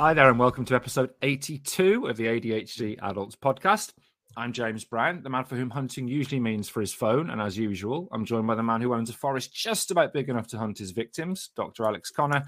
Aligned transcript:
Hi 0.00 0.12
there, 0.12 0.28
and 0.28 0.40
welcome 0.40 0.64
to 0.64 0.74
episode 0.74 1.10
82 1.22 2.08
of 2.08 2.16
the 2.16 2.26
ADHD 2.26 2.98
Adults 3.00 3.36
Podcast. 3.36 3.92
I'm 4.36 4.52
James 4.52 4.84
Brown, 4.84 5.22
the 5.22 5.30
man 5.30 5.44
for 5.44 5.54
whom 5.54 5.70
hunting 5.70 6.08
usually 6.08 6.40
means 6.40 6.68
for 6.68 6.80
his 6.80 6.92
phone, 6.92 7.30
and 7.30 7.40
as 7.40 7.56
usual, 7.56 8.08
I'm 8.10 8.24
joined 8.24 8.48
by 8.48 8.56
the 8.56 8.62
man 8.64 8.80
who 8.80 8.92
owns 8.92 9.08
a 9.08 9.12
forest 9.12 9.54
just 9.54 9.92
about 9.92 10.12
big 10.12 10.28
enough 10.28 10.48
to 10.48 10.58
hunt 10.58 10.78
his 10.78 10.90
victims, 10.90 11.50
Dr. 11.54 11.84
Alex 11.84 12.10
Conner. 12.10 12.42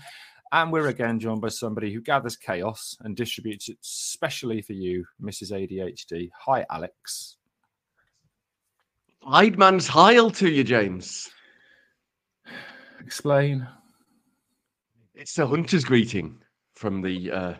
And 0.50 0.72
we're 0.72 0.88
again 0.88 1.20
joined 1.20 1.40
by 1.40 1.50
somebody 1.50 1.94
who 1.94 2.00
gathers 2.00 2.36
chaos 2.36 2.96
and 3.02 3.16
distributes 3.16 3.68
it 3.68 3.78
specially 3.80 4.60
for 4.60 4.72
you, 4.72 5.04
Mrs. 5.22 5.52
ADHD. 5.52 6.30
Hi, 6.46 6.66
Alex. 6.68 7.36
Weidman's 9.24 9.86
Heil 9.86 10.32
to 10.32 10.50
you, 10.50 10.64
James. 10.64 11.30
Explain. 12.98 13.68
It's 15.14 15.38
a 15.38 15.46
hunter's 15.46 15.84
greeting 15.84 16.40
from 16.76 17.02
the 17.02 17.30
uh, 17.32 17.54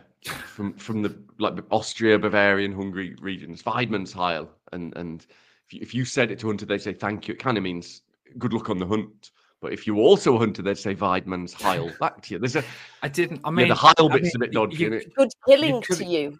from 0.45 0.73
from 0.77 1.01
the 1.01 1.17
like 1.39 1.55
Austria, 1.71 2.17
Bavarian, 2.17 2.71
Hungary 2.71 3.15
regions. 3.19 3.61
Weidman's 3.63 4.13
Heil, 4.13 4.49
and 4.71 4.95
and 4.95 5.25
if 5.67 5.73
you, 5.73 5.79
if 5.81 5.93
you 5.93 6.05
said 6.05 6.31
it 6.31 6.39
to 6.39 6.47
hunter, 6.47 6.65
they 6.65 6.77
say 6.77 6.93
thank 6.93 7.27
you. 7.27 7.33
It 7.33 7.39
kind 7.39 7.57
of 7.57 7.63
means 7.63 8.03
good 8.37 8.53
luck 8.53 8.69
on 8.69 8.77
the 8.77 8.85
hunt. 8.87 9.31
But 9.59 9.73
if 9.73 9.87
you 9.87 9.97
also 9.97 10.37
hunted, 10.37 10.65
they'd 10.65 10.77
say 10.77 10.93
Weidman's 10.95 11.51
Heil 11.53 11.91
back 11.99 12.21
to 12.21 12.35
you. 12.35 12.39
There's 12.39 12.55
a 12.55 12.63
I 13.01 13.07
didn't. 13.09 13.41
I 13.43 13.49
mean, 13.49 13.67
yeah, 13.67 13.73
the 13.73 13.79
Heil 13.79 14.09
I 14.11 14.13
bit's 14.13 14.25
mean, 14.25 14.35
a 14.35 14.39
bit 14.39 14.51
dodgy. 14.53 14.77
you- 14.77 14.89
innit? 14.91 15.13
Good 15.15 15.29
killing 15.47 15.75
You 15.75 15.81
could- 15.81 15.97
to 15.97 16.05
you. 16.05 16.39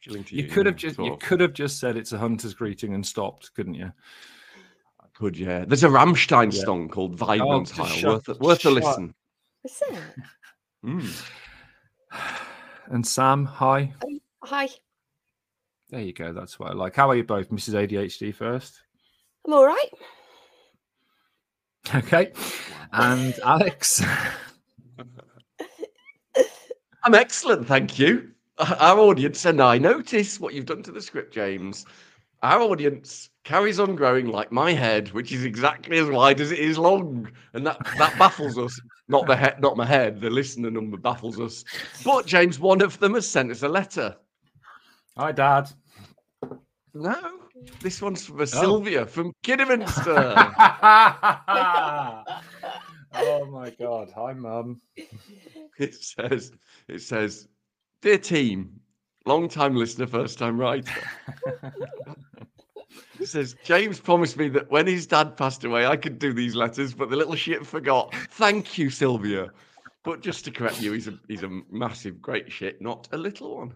Killing 0.00 0.24
to 0.24 0.34
You 0.34 0.42
you, 0.42 0.48
could 0.50 0.66
have 0.66 0.74
just 0.74 0.98
you 0.98 1.16
could 1.20 1.38
have 1.38 1.52
just 1.52 1.78
said 1.78 1.96
it's 1.96 2.10
a 2.12 2.18
hunter's 2.18 2.54
greeting 2.54 2.94
and 2.94 3.06
stopped, 3.06 3.54
couldn't 3.54 3.74
you? 3.74 3.92
Could 5.14 5.36
yeah. 5.38 5.64
There's 5.64 5.84
a 5.84 5.88
Rammstein 5.88 6.52
Yeah. 6.52 6.64
song 6.64 6.88
called 6.88 7.18
Weidman's 7.20 7.70
just 7.70 7.78
Heil. 7.80 7.88
shut- 8.00 8.10
worth 8.10 8.28
a, 8.28 8.34
worth 8.42 8.58
a 8.58 8.60
shut- 8.62 8.72
listen. 8.72 9.14
Is 9.64 9.80
it? 9.90 9.98
Mm. 10.84 11.24
And 12.86 13.06
Sam, 13.06 13.44
hi. 13.44 13.92
Um, 14.04 14.20
hi, 14.42 14.68
There 15.90 16.00
you 16.00 16.12
go. 16.12 16.32
That's 16.32 16.58
what 16.58 16.70
I 16.70 16.74
like. 16.74 16.94
How 16.94 17.08
are 17.08 17.16
you 17.16 17.24
both, 17.24 17.50
Mrs. 17.50 17.74
ADHD 17.74 18.34
first? 18.34 18.82
I'm 19.46 19.54
all 19.54 19.66
right. 19.66 19.90
Okay. 21.94 22.32
And 22.92 23.38
Alex. 23.44 24.02
I'm 27.04 27.14
excellent, 27.14 27.66
thank 27.66 27.98
you. 27.98 28.30
Our 28.58 28.98
audience 28.98 29.44
and 29.44 29.60
I 29.60 29.78
notice 29.78 30.38
what 30.38 30.54
you've 30.54 30.66
done 30.66 30.84
to 30.84 30.92
the 30.92 31.02
script, 31.02 31.34
James. 31.34 31.84
Our 32.42 32.60
audience 32.60 33.30
carries 33.44 33.80
on 33.80 33.96
growing 33.96 34.26
like 34.26 34.52
my 34.52 34.72
head, 34.72 35.08
which 35.12 35.32
is 35.32 35.44
exactly 35.44 35.98
as 35.98 36.08
wide 36.08 36.40
as 36.40 36.52
it 36.52 36.58
is 36.58 36.78
long, 36.78 37.30
and 37.54 37.66
that 37.66 37.78
that 37.98 38.16
baffles 38.18 38.56
us. 38.58 38.78
Not 39.08 39.26
the 39.26 39.36
head, 39.36 39.60
not 39.60 39.76
my 39.76 39.84
head. 39.84 40.20
The 40.20 40.30
listener 40.30 40.70
number 40.70 40.96
baffles 40.96 41.38
us. 41.40 41.64
But 42.04 42.24
James, 42.26 42.58
one 42.58 42.80
of 42.80 42.98
them 42.98 43.14
has 43.14 43.28
sent 43.28 43.50
us 43.50 43.62
a 43.62 43.68
letter. 43.68 44.16
Hi, 45.18 45.32
Dad. 45.32 45.70
No, 46.94 47.16
this 47.80 48.00
one's 48.02 48.22
Oh. 48.22 48.32
from 48.32 48.40
a 48.42 48.46
Sylvia 48.46 49.06
from 49.06 49.32
Kidderminster. 49.42 50.34
oh 53.14 53.46
my 53.50 53.70
God. 53.78 54.10
Hi, 54.14 54.32
Mum. 54.34 54.80
it 55.78 55.94
says, 55.94 56.52
it 56.88 57.00
says, 57.00 57.48
dear 58.02 58.18
team, 58.18 58.80
long 59.26 59.48
time 59.48 59.74
listener, 59.76 60.06
first 60.06 60.38
time 60.38 60.58
writer. 60.60 60.92
It 63.20 63.26
says 63.26 63.56
James 63.64 64.00
promised 64.00 64.36
me 64.36 64.48
that 64.50 64.70
when 64.70 64.86
his 64.86 65.06
dad 65.06 65.36
passed 65.36 65.64
away, 65.64 65.86
I 65.86 65.96
could 65.96 66.18
do 66.18 66.32
these 66.32 66.54
letters, 66.54 66.94
but 66.94 67.10
the 67.10 67.16
little 67.16 67.34
shit 67.34 67.66
forgot. 67.66 68.14
Thank 68.32 68.78
you, 68.78 68.90
Sylvia. 68.90 69.50
But 70.04 70.20
just 70.20 70.44
to 70.46 70.50
correct 70.50 70.80
you, 70.80 70.92
he's 70.92 71.08
a 71.08 71.18
he's 71.28 71.44
a 71.44 71.60
massive, 71.70 72.20
great 72.20 72.50
shit, 72.50 72.80
not 72.80 73.08
a 73.12 73.16
little 73.16 73.56
one. 73.58 73.74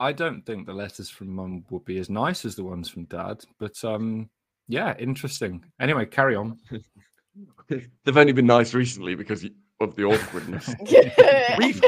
I 0.00 0.12
don't 0.12 0.44
think 0.46 0.66
the 0.66 0.72
letters 0.72 1.10
from 1.10 1.28
Mum 1.34 1.64
would 1.70 1.84
be 1.84 1.98
as 1.98 2.08
nice 2.08 2.44
as 2.44 2.54
the 2.54 2.64
ones 2.64 2.88
from 2.88 3.04
Dad, 3.04 3.44
but 3.58 3.82
um, 3.84 4.30
yeah, 4.68 4.94
interesting. 4.98 5.64
Anyway, 5.80 6.06
carry 6.06 6.36
on. 6.36 6.58
They've 7.68 8.16
only 8.16 8.32
been 8.32 8.46
nice 8.46 8.74
recently 8.74 9.14
because 9.14 9.44
of 9.80 9.94
the 9.94 10.04
awkwardness. 10.04 10.74
we've 11.58 11.82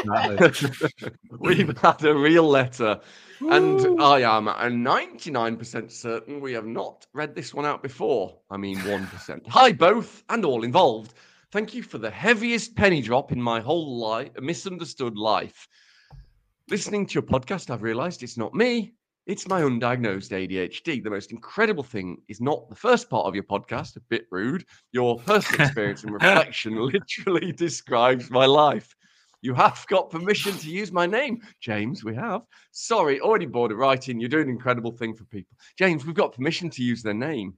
we've 1.39 1.79
had 1.79 2.05
a 2.05 2.15
real 2.15 2.49
letter, 2.49 3.01
and 3.41 4.01
I 4.01 4.21
am 4.21 4.49
a 4.49 4.53
99% 4.53 5.91
certain 5.91 6.41
we 6.41 6.53
have 6.53 6.67
not 6.67 7.07
read 7.13 7.35
this 7.35 7.53
one 7.53 7.67
out 7.67 7.83
before. 7.83 8.39
I 8.51 8.57
mean, 8.57 8.77
1%. 8.79 9.49
Hi, 9.49 9.73
both 9.73 10.23
and 10.29 10.45
all 10.45 10.65
involved. 10.65 11.15
Thank 11.51 11.75
you 11.75 11.83
for 11.83 11.99
the 11.99 12.11
heaviest 12.11 12.77
penny 12.77 13.03
drop 13.03 13.33
in 13.33 13.43
my 13.43 13.61
whole 13.61 13.99
life, 13.99 14.31
misunderstood 14.41 15.17
life. 15.17 15.67
Listening 16.69 17.07
to 17.07 17.15
your 17.15 17.25
podcast, 17.25 17.71
I've 17.71 17.83
realized 17.83 18.23
it's 18.23 18.37
not 18.39 18.55
me. 18.55 18.95
It's 19.27 19.47
my 19.47 19.61
undiagnosed 19.61 20.31
ADHD. 20.31 21.05
The 21.05 21.11
most 21.11 21.31
incredible 21.31 21.85
thing 21.85 22.23
is 22.29 22.41
not 22.41 22.69
the 22.69 22.75
first 22.75 23.11
part 23.11 23.27
of 23.27 23.35
your 23.35 23.45
podcast, 23.45 23.97
a 23.97 24.01
bit 24.09 24.27
rude. 24.31 24.65
Your 24.93 25.19
personal 25.19 25.67
experience 25.67 26.05
and 26.05 26.15
reflection 26.15 26.77
literally 26.93 27.53
describes 27.53 28.31
my 28.31 28.47
life. 28.47 28.95
You 29.43 29.55
have 29.55 29.85
got 29.89 30.11
permission 30.11 30.53
to 30.59 30.71
use 30.71 30.91
my 30.91 31.07
name. 31.07 31.43
James, 31.61 32.03
we 32.03 32.15
have. 32.15 32.43
Sorry, 32.73 33.21
already 33.21 33.47
bored 33.47 33.73
of 33.73 33.79
writing. 33.79 34.21
You're 34.21 34.29
doing 34.29 34.49
an 34.49 34.51
incredible 34.51 34.93
thing 34.93 35.15
for 35.15 35.25
people. 35.25 35.57
James, 35.79 36.05
we've 36.05 36.15
got 36.15 36.35
permission 36.35 36.71
to 36.71 36.83
use 36.83 37.03
their 37.03 37.15
name. 37.15 37.55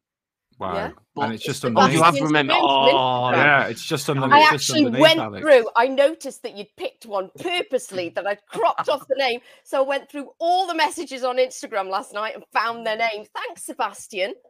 Wow. 0.62 0.74
Yeah. 0.74 0.90
And 1.24 1.34
it's 1.34 1.44
just 1.44 1.64
It's 1.64 1.74
Oh, 1.76 1.86
you 1.86 2.02
have 2.02 2.14
Sebastian's 2.14 2.22
remembered. 2.22 2.56
Oh, 2.60 3.30
Minster. 3.30 3.42
Yeah, 3.44 3.66
it's 3.66 3.84
just 3.84 4.08
underneath. 4.08 4.32
I 4.32 4.38
it's 4.40 4.50
just 4.50 4.70
actually 4.70 4.86
underneath, 4.86 5.02
went 5.02 5.18
Alex. 5.18 5.42
through. 5.42 5.70
I 5.76 5.88
noticed 5.88 6.42
that 6.44 6.56
you'd 6.56 6.76
picked 6.76 7.04
one 7.06 7.30
purposely 7.40 8.10
that 8.10 8.26
I'd 8.26 8.38
cropped 8.46 8.88
off 8.88 9.06
the 9.08 9.16
name. 9.18 9.40
So 9.64 9.84
I 9.84 9.86
went 9.88 10.08
through 10.10 10.30
all 10.38 10.66
the 10.68 10.74
messages 10.74 11.24
on 11.24 11.36
Instagram 11.38 11.88
last 11.88 12.14
night 12.14 12.34
and 12.36 12.44
found 12.52 12.86
their 12.86 12.96
name. 12.96 13.24
Thanks, 13.34 13.64
Sebastian. 13.64 14.34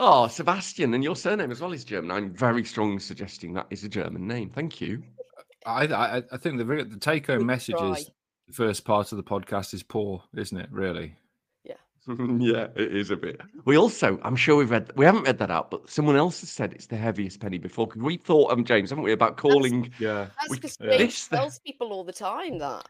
Oh, 0.00 0.26
Sebastian, 0.26 0.92
and 0.92 1.04
your 1.04 1.14
surname 1.14 1.52
as 1.52 1.60
well 1.60 1.72
is 1.72 1.84
German. 1.84 2.10
I'm 2.10 2.34
very 2.34 2.64
strongly 2.64 2.98
suggesting 2.98 3.52
that 3.54 3.68
is 3.70 3.84
a 3.84 3.88
German 3.88 4.26
name. 4.26 4.50
Thank 4.50 4.80
you. 4.80 5.04
I, 5.64 5.86
I, 5.86 6.22
I 6.32 6.36
think 6.36 6.58
the 6.58 6.64
the 6.64 6.98
take 6.98 7.28
home 7.28 7.38
Good 7.38 7.46
message 7.46 7.76
try. 7.76 7.92
is 7.92 8.10
the 8.48 8.54
first 8.54 8.84
part 8.84 9.12
of 9.12 9.18
the 9.18 9.22
podcast 9.22 9.72
is 9.72 9.84
poor, 9.84 10.24
isn't 10.36 10.58
it? 10.58 10.68
Really? 10.72 11.14
yeah, 12.38 12.66
it 12.74 12.96
is 12.96 13.10
a 13.10 13.16
bit. 13.16 13.40
We 13.64 13.76
also, 13.76 14.18
I'm 14.22 14.34
sure 14.36 14.56
we've 14.56 14.70
read, 14.70 14.90
we 14.96 15.04
haven't 15.04 15.22
read 15.24 15.38
that 15.38 15.50
out, 15.50 15.70
but 15.70 15.88
someone 15.88 16.16
else 16.16 16.40
has 16.40 16.50
said 16.50 16.72
it's 16.72 16.86
the 16.86 16.96
heaviest 16.96 17.40
penny 17.40 17.58
before. 17.58 17.86
Because 17.86 18.02
we 18.02 18.16
thought, 18.16 18.50
um, 18.52 18.64
James, 18.64 18.90
haven't 18.90 19.04
we, 19.04 19.12
about 19.12 19.36
calling? 19.36 19.92
Yeah. 19.98 20.26
That's 20.40 20.48
because 20.48 20.76
yeah. 20.80 20.96
This 20.98 21.28
the- 21.28 21.36
tells 21.36 21.58
people 21.60 21.92
all 21.92 22.04
the 22.04 22.12
time 22.12 22.58
that. 22.58 22.86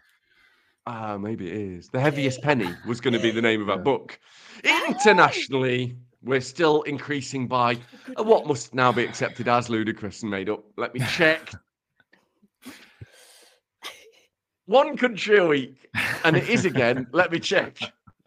Ah, 0.87 1.17
maybe 1.17 1.49
it 1.49 1.57
is. 1.57 1.89
The 1.89 2.01
heaviest 2.01 2.43
penny 2.43 2.69
was 2.89 3.01
going 3.01 3.15
to 3.15 3.21
be 3.21 3.31
the 3.31 3.43
name 3.43 3.63
of 3.63 3.71
our 3.71 3.77
Yeah. 3.77 3.83
book. 3.83 4.19
Internationally, 4.65 5.97
we're 6.23 6.41
still 6.41 6.83
increasing 6.83 7.47
by 7.47 7.79
uh, 8.19 8.23
what 8.25 8.47
must 8.47 8.75
now 8.75 8.91
be 8.91 9.05
accepted 9.05 9.47
as 9.47 9.69
ludicrous 9.71 10.23
and 10.23 10.31
made 10.31 10.49
up. 10.49 10.65
Let 10.77 10.95
me 10.95 11.01
check. 11.09 11.53
One 14.67 14.97
country 14.97 15.39
a 15.39 15.47
week, 15.47 15.89
and 16.25 16.37
it 16.37 16.49
is 16.49 16.65
again. 16.65 17.07
Let 17.13 17.31
me 17.31 17.39
check. 17.39 17.79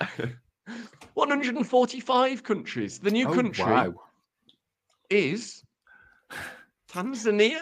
145 1.14 2.42
countries. 2.42 2.98
The 2.98 3.10
new 3.10 3.28
Oh, 3.28 3.34
country 3.34 3.64
wow. 3.64 3.94
is 5.10 5.64
Tanzania. 6.90 7.60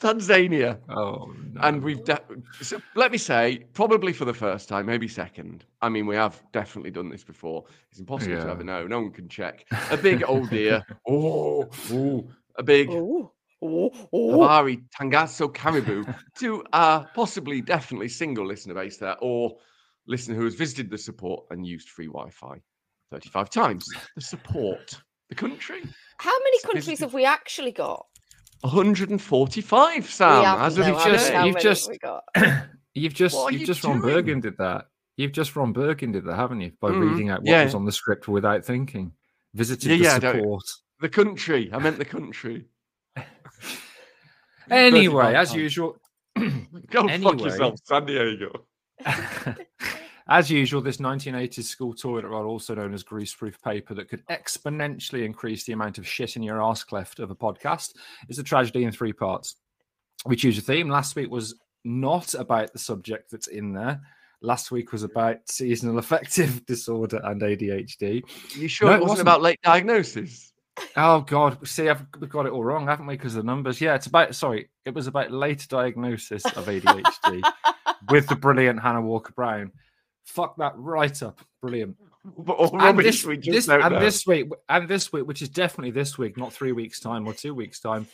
Tanzania. 0.00 0.78
Oh, 0.88 1.32
no. 1.52 1.60
And 1.62 1.82
we've, 1.82 2.04
de- 2.04 2.20
so 2.60 2.80
let 2.94 3.10
me 3.10 3.18
say, 3.18 3.64
probably 3.72 4.12
for 4.12 4.24
the 4.24 4.34
first 4.34 4.68
time, 4.68 4.86
maybe 4.86 5.08
second. 5.08 5.64
I 5.80 5.88
mean, 5.88 6.06
we 6.06 6.14
have 6.16 6.42
definitely 6.52 6.90
done 6.90 7.08
this 7.08 7.24
before. 7.24 7.64
It's 7.90 7.98
impossible 8.00 8.34
Yeah. 8.34 8.44
to 8.44 8.50
ever 8.50 8.64
know. 8.64 8.86
No 8.86 9.00
one 9.00 9.12
can 9.12 9.28
check. 9.28 9.66
A 9.90 9.96
big 9.96 10.22
old 10.28 10.50
dear. 10.50 10.84
Oh, 11.08 11.68
oh, 11.90 12.28
a 12.56 12.62
big 12.62 12.88
Oh, 12.90 13.32
oh, 13.60 13.90
oh. 14.12 14.32
Habari 14.38 14.82
Tangazo 14.96 15.52
Karibu 15.52 16.14
to 16.38 16.64
a 16.72 17.06
possibly 17.14 17.60
definitely 17.60 18.08
single 18.08 18.46
listener 18.46 18.74
base 18.74 18.96
there 18.96 19.16
or 19.20 19.56
listener 20.06 20.34
who 20.34 20.44
has 20.44 20.54
visited 20.54 20.90
the 20.90 20.98
support 20.98 21.44
and 21.50 21.66
used 21.66 21.88
free 21.88 22.06
Wi 22.06 22.30
Fi. 22.30 22.60
35 23.10 23.50
times 23.50 23.86
the 24.16 24.20
support 24.22 24.98
the 25.28 25.34
country. 25.34 25.82
How 26.18 26.38
many 26.38 26.58
So 26.60 26.68
countries 26.68 26.84
visited- 26.86 27.04
have 27.06 27.14
we 27.14 27.24
actually 27.24 27.72
got? 27.72 28.06
145, 28.62 30.08
Sam. 30.10 30.60
as 30.60 30.78
of 30.78 30.84
though, 30.84 30.92
you've 30.92 31.04
just- 31.04 31.32
you've 31.44 31.58
just- 31.60 31.86
have 31.86 31.92
we 31.92 31.98
got? 31.98 32.24
You've 32.94 33.14
just 33.14 33.34
What 33.34 33.52
you've 33.54 33.62
you 33.62 33.66
just 33.66 33.82
Ron 33.84 34.00
doing? 34.02 34.14
Bergen 34.14 34.40
did 34.40 34.58
that. 34.58 34.86
You've 35.16 35.32
just 35.32 35.56
Ron 35.56 35.72
Burgundy 35.72 36.18
did 36.20 36.26
that, 36.28 36.36
haven't 36.36 36.60
you? 36.60 36.72
By 36.78 36.90
Mhm, 36.90 37.10
reading 37.10 37.30
out 37.30 37.40
what 37.40 37.48
yeah. 37.48 37.64
was 37.64 37.74
on 37.74 37.86
the 37.86 37.92
script 37.92 38.28
without 38.28 38.64
thinking. 38.66 39.12
Visited 39.54 39.88
Yeah, 39.98 40.18
the 40.18 40.26
yeah, 40.26 40.32
support. 40.34 40.62
the 41.00 41.08
country. 41.08 41.70
I 41.72 41.78
meant 41.78 41.96
the 41.98 42.04
country. 42.04 42.66
Anyway, 44.70 45.34
as 45.34 45.54
usual, 45.54 45.96
Go 46.36 46.42
Anyway. 47.08 47.32
fuck 47.32 47.40
yourself, 47.40 47.78
San 47.84 48.06
Diego. 48.06 48.66
as 50.28 50.50
usual, 50.50 50.80
this 50.80 50.98
1980s 50.98 51.64
school 51.64 51.94
toilet 51.94 52.24
roll, 52.26 52.46
also 52.46 52.74
known 52.74 52.94
as 52.94 53.04
greaseproof 53.04 53.54
paper, 53.62 53.94
that 53.94 54.08
could 54.08 54.24
exponentially 54.28 55.24
increase 55.24 55.64
the 55.64 55.72
amount 55.72 55.98
of 55.98 56.06
shit 56.06 56.36
in 56.36 56.42
your 56.42 56.62
arse 56.62 56.84
cleft 56.84 57.18
of 57.18 57.30
a 57.30 57.34
podcast, 57.34 57.94
is 58.28 58.38
a 58.38 58.42
tragedy 58.44 58.84
in 58.84 58.92
three 58.92 59.12
parts. 59.12 59.56
We 60.26 60.36
choose 60.36 60.58
a 60.58 60.62
theme. 60.62 60.88
Last 60.88 61.16
week 61.16 61.30
was 61.30 61.54
not 61.84 62.34
about 62.34 62.72
the 62.72 62.78
subject 62.78 63.30
that's 63.30 63.48
in 63.48 63.72
there. 63.72 64.00
Last 64.40 64.70
week 64.70 64.92
was 64.92 65.02
about 65.02 65.36
seasonal 65.46 65.98
affective 65.98 66.64
disorder 66.66 67.20
and 67.24 67.40
ADHD. 67.42 68.22
You 68.56 68.68
sure 68.68 68.88
No, 68.88 68.94
it 68.94 68.96
it 68.96 69.00
wasn't, 69.02 69.08
wasn't. 69.08 69.20
about 69.28 69.42
late 69.42 69.60
diagnosis? 69.62 70.52
Oh 70.96 71.20
God! 71.20 71.68
See, 71.68 71.88
I've 71.90 72.04
we've 72.18 72.30
got 72.30 72.46
it 72.46 72.52
all 72.52 72.64
wrong, 72.64 72.86
haven't 72.86 73.06
we? 73.06 73.14
Because 73.14 73.34
the 73.34 73.42
numbers. 73.42 73.78
Yeah, 73.78 73.94
it's 73.94 74.06
about. 74.06 74.34
Sorry, 74.34 74.70
it 74.86 74.94
was 74.94 75.06
about 75.06 75.30
late 75.30 75.66
diagnosis 75.68 76.44
of 76.46 76.64
ADHD 76.66 77.42
with 78.08 78.26
the 78.28 78.36
brilliant 78.36 78.80
Hannah 78.80 79.02
Walker 79.02 79.32
Brown. 79.32 79.72
Fuck 80.24 80.56
that 80.56 80.74
right 80.76 81.22
up. 81.22 81.40
Brilliant. 81.60 81.96
And 82.24 82.98
this, 82.98 83.24
we 83.24 83.36
this- 83.38 83.68
and 83.68 83.94
know. 83.94 84.00
this 84.00 84.26
week, 84.26 84.48
and 84.68 84.88
this 84.88 85.12
week, 85.12 85.26
which 85.26 85.42
is 85.42 85.48
definitely 85.48 85.90
this 85.90 86.16
week, 86.18 86.36
not 86.36 86.52
three 86.52 86.72
weeks' 86.72 87.00
time 87.00 87.26
or 87.26 87.34
two 87.34 87.54
weeks' 87.54 87.80
time, 87.80 88.06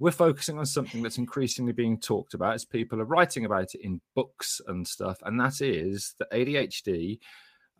we're 0.00 0.10
focusing 0.10 0.58
on 0.58 0.66
something 0.66 1.02
that's 1.02 1.18
increasingly 1.18 1.72
being 1.72 1.98
talked 1.98 2.34
about 2.34 2.54
as 2.54 2.64
people 2.64 3.00
are 3.00 3.06
writing 3.06 3.44
about 3.44 3.74
it 3.74 3.80
in 3.80 4.00
books 4.14 4.60
and 4.68 4.86
stuff, 4.86 5.18
and 5.24 5.40
that 5.40 5.60
is 5.60 6.14
that 6.18 6.30
ADHD, 6.30 7.18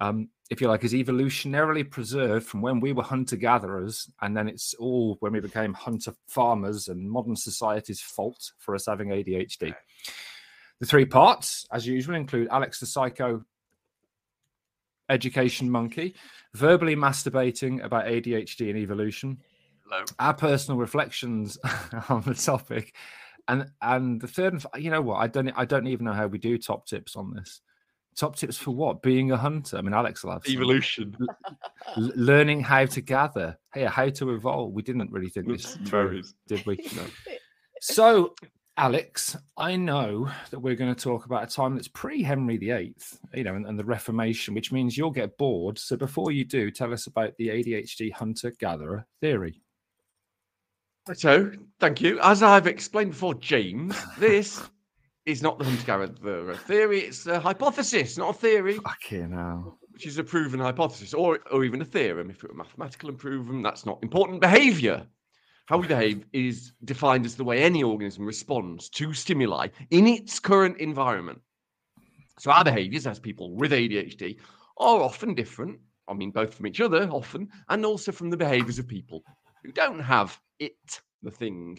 um, 0.00 0.28
if 0.50 0.60
you 0.60 0.68
like, 0.68 0.84
is 0.84 0.94
evolutionarily 0.94 1.88
preserved 1.88 2.46
from 2.46 2.62
when 2.62 2.80
we 2.80 2.92
were 2.92 3.02
hunter 3.02 3.36
gatherers, 3.36 4.10
and 4.22 4.36
then 4.36 4.48
it's 4.48 4.74
all 4.74 5.16
when 5.20 5.32
we 5.32 5.40
became 5.40 5.74
hunter 5.74 6.12
farmers 6.28 6.88
and 6.88 7.10
modern 7.10 7.36
society's 7.36 8.00
fault 8.00 8.52
for 8.58 8.74
us 8.74 8.86
having 8.86 9.08
ADHD. 9.10 9.74
The 10.80 10.86
three 10.86 11.06
parts, 11.06 11.66
as 11.72 11.86
usual, 11.86 12.14
include 12.14 12.48
Alex 12.50 12.80
the 12.80 12.86
Psycho 12.86 13.44
education 15.08 15.70
monkey, 15.70 16.14
verbally 16.54 16.94
masturbating 16.94 17.82
about 17.84 18.06
ADHD 18.06 18.70
and 18.70 18.78
evolution, 18.78 19.38
Hello. 19.84 20.04
our 20.18 20.34
personal 20.34 20.78
reflections 20.78 21.58
on 22.08 22.22
the 22.22 22.34
topic, 22.34 22.94
and 23.48 23.66
and 23.82 24.20
the 24.20 24.28
third, 24.28 24.52
and 24.52 24.64
you 24.84 24.90
know 24.90 25.00
what, 25.00 25.16
I 25.16 25.26
don't 25.26 25.50
I 25.56 25.64
don't 25.64 25.86
even 25.86 26.04
know 26.04 26.12
how 26.12 26.26
we 26.26 26.38
do 26.38 26.58
top 26.58 26.86
tips 26.86 27.16
on 27.16 27.34
this. 27.34 27.60
Top 28.16 28.34
tips 28.34 28.56
for 28.56 28.72
what? 28.72 29.00
Being 29.00 29.30
a 29.30 29.36
hunter. 29.36 29.78
I 29.78 29.80
mean, 29.80 29.94
Alex 29.94 30.24
will 30.24 30.32
have 30.32 30.42
some. 30.44 30.52
Evolution. 30.54 31.16
L- 31.96 32.10
learning 32.16 32.60
how 32.60 32.84
to 32.84 33.00
gather. 33.00 33.56
Hey, 33.72 33.84
how 33.84 34.08
to 34.08 34.34
evolve. 34.34 34.72
We 34.72 34.82
didn't 34.82 35.12
really 35.12 35.28
think 35.28 35.46
this 35.46 35.76
through, 35.86 36.22
did 36.48 36.66
we? 36.66 36.78
So, 37.80 38.34
Alex, 38.78 39.36
I 39.56 39.74
know 39.74 40.30
that 40.52 40.60
we're 40.60 40.76
going 40.76 40.94
to 40.94 41.00
talk 41.00 41.26
about 41.26 41.42
a 41.42 41.52
time 41.52 41.74
that's 41.74 41.88
pre 41.88 42.22
Henry 42.22 42.56
VIII, 42.56 42.94
you 43.34 43.42
know, 43.42 43.56
and, 43.56 43.66
and 43.66 43.76
the 43.76 43.84
Reformation, 43.84 44.54
which 44.54 44.70
means 44.70 44.96
you'll 44.96 45.10
get 45.10 45.36
bored. 45.36 45.76
So, 45.76 45.96
before 45.96 46.30
you 46.30 46.44
do, 46.44 46.70
tell 46.70 46.92
us 46.92 47.08
about 47.08 47.36
the 47.38 47.48
ADHD 47.48 48.12
hunter 48.12 48.52
gatherer 48.60 49.04
theory. 49.20 49.60
So, 51.12 51.50
thank 51.80 52.00
you. 52.00 52.20
As 52.22 52.44
I've 52.44 52.68
explained 52.68 53.10
before, 53.10 53.34
James, 53.34 54.00
this 54.18 54.62
is 55.26 55.42
not 55.42 55.58
the 55.58 55.64
hunter-gatherer 55.64 56.54
theory. 56.54 57.00
It's 57.00 57.26
a 57.26 57.40
hypothesis, 57.40 58.16
not 58.16 58.30
a 58.36 58.38
theory, 58.38 58.74
Fucking 58.78 59.32
hell. 59.32 59.76
which 59.90 60.06
is 60.06 60.18
a 60.18 60.24
proven 60.24 60.60
hypothesis, 60.60 61.14
or 61.14 61.40
or 61.50 61.64
even 61.64 61.82
a 61.82 61.84
theorem. 61.84 62.30
If 62.30 62.44
it 62.44 62.50
were 62.50 62.56
mathematical 62.56 63.08
and 63.08 63.18
proven, 63.18 63.60
that's 63.60 63.84
not 63.84 63.98
important. 64.04 64.40
Behavior, 64.40 65.04
how 65.68 65.76
we 65.76 65.86
behave, 65.86 66.24
is 66.32 66.72
defined 66.86 67.26
as 67.26 67.34
the 67.36 67.44
way 67.44 67.62
any 67.62 67.82
organism 67.82 68.24
responds 68.24 68.88
to 68.88 69.12
stimuli 69.12 69.68
in 69.90 70.06
its 70.06 70.40
current 70.40 70.78
environment. 70.78 71.38
So, 72.38 72.50
our 72.50 72.64
behaviors 72.64 73.06
as 73.06 73.18
people 73.18 73.54
with 73.54 73.72
ADHD 73.72 74.38
are 74.78 75.02
often 75.02 75.34
different. 75.34 75.78
I 76.08 76.14
mean, 76.14 76.30
both 76.30 76.54
from 76.54 76.68
each 76.68 76.80
other, 76.80 77.06
often, 77.10 77.50
and 77.68 77.84
also 77.84 78.12
from 78.12 78.30
the 78.30 78.36
behaviors 78.36 78.78
of 78.78 78.88
people 78.88 79.22
who 79.62 79.70
don't 79.70 80.00
have 80.00 80.40
it, 80.58 81.02
the 81.22 81.30
thing. 81.30 81.78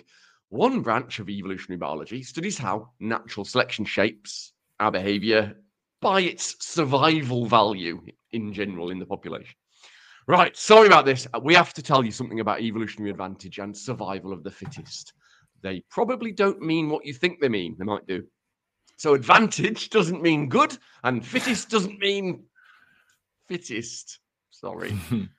One 0.50 0.82
branch 0.82 1.18
of 1.18 1.28
evolutionary 1.28 1.80
biology 1.80 2.22
studies 2.22 2.60
how 2.60 2.92
natural 3.00 3.44
selection 3.44 3.86
shapes 3.86 4.54
our 4.80 4.92
behavior 4.92 5.56
by 6.00 6.22
its 6.22 6.64
survival 6.64 7.48
value 7.48 8.00
in 8.34 8.54
general 8.54 8.92
in 8.92 9.00
the 9.00 9.06
population. 9.08 9.56
Right, 10.30 10.56
sorry 10.56 10.86
about 10.86 11.06
this. 11.06 11.28
Uh, 11.34 11.40
We 11.44 11.56
have 11.56 11.74
to 11.74 11.82
tell 11.82 12.06
you 12.06 12.12
something 12.12 12.40
about 12.40 12.62
evolutionary 12.62 13.10
advantage 13.10 13.58
and 13.58 13.76
survival 13.76 14.32
of 14.32 14.44
the 14.44 14.52
fittest. 14.52 15.14
They 15.64 15.82
probably 15.90 16.32
don't 16.32 16.62
mean 16.62 16.88
what 16.88 17.04
you 17.04 17.16
think 17.16 17.42
they 17.42 17.50
mean. 17.50 17.76
They 17.80 17.84
might 17.84 18.06
do. 18.06 18.24
So, 18.98 19.16
advantage 19.16 19.90
doesn't 19.98 20.22
mean 20.22 20.48
good, 20.48 20.78
and 21.04 21.26
fittest 21.26 21.72
doesn't 21.72 21.98
mean 21.98 22.44
fittest. 23.48 24.20
Sorry 24.52 24.94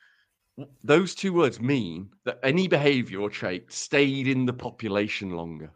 those 0.82 1.14
two 1.14 1.32
words 1.32 1.60
mean 1.60 2.08
that 2.24 2.40
any 2.42 2.66
behavior 2.66 3.20
or 3.20 3.30
trait 3.30 3.72
stayed 3.72 4.26
in 4.26 4.44
the 4.44 4.52
population 4.52 5.30
longer. 5.30 5.70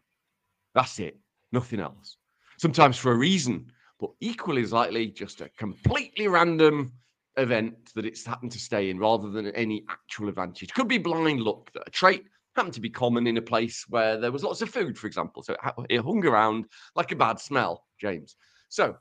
That's 0.74 0.98
it, 0.98 1.18
nothing 1.52 1.78
else. 1.80 2.16
Sometimes 2.58 2.98
for 2.98 3.12
a 3.12 3.16
reason, 3.16 3.70
but 4.00 4.10
equally 4.20 4.62
as 4.62 4.72
likely 4.72 5.06
just 5.06 5.40
a 5.40 5.48
completely 5.50 6.26
random 6.26 6.92
event 7.36 7.92
that 7.94 8.06
it's 8.06 8.24
happened 8.24 8.52
to 8.52 8.58
stay 8.58 8.90
in 8.90 8.98
rather 8.98 9.30
than 9.30 9.48
any 9.48 9.84
actual 9.88 10.28
advantage. 10.28 10.72
Could 10.74 10.88
be 10.88 10.98
blind 10.98 11.40
luck 11.40 11.72
that 11.72 11.84
a 11.86 11.90
trait 11.90 12.24
happened 12.54 12.74
to 12.74 12.80
be 12.80 12.90
common 12.90 13.26
in 13.26 13.36
a 13.36 13.42
place 13.42 13.84
where 13.88 14.18
there 14.18 14.32
was 14.32 14.44
lots 14.44 14.62
of 14.62 14.70
food, 14.70 14.96
for 14.96 15.06
example. 15.06 15.42
So 15.42 15.56
it, 15.90 16.00
hung 16.00 16.24
around 16.24 16.66
like 16.94 17.12
a 17.12 17.16
bad 17.16 17.40
smell, 17.40 17.84
James. 18.00 18.36
So 18.68 18.96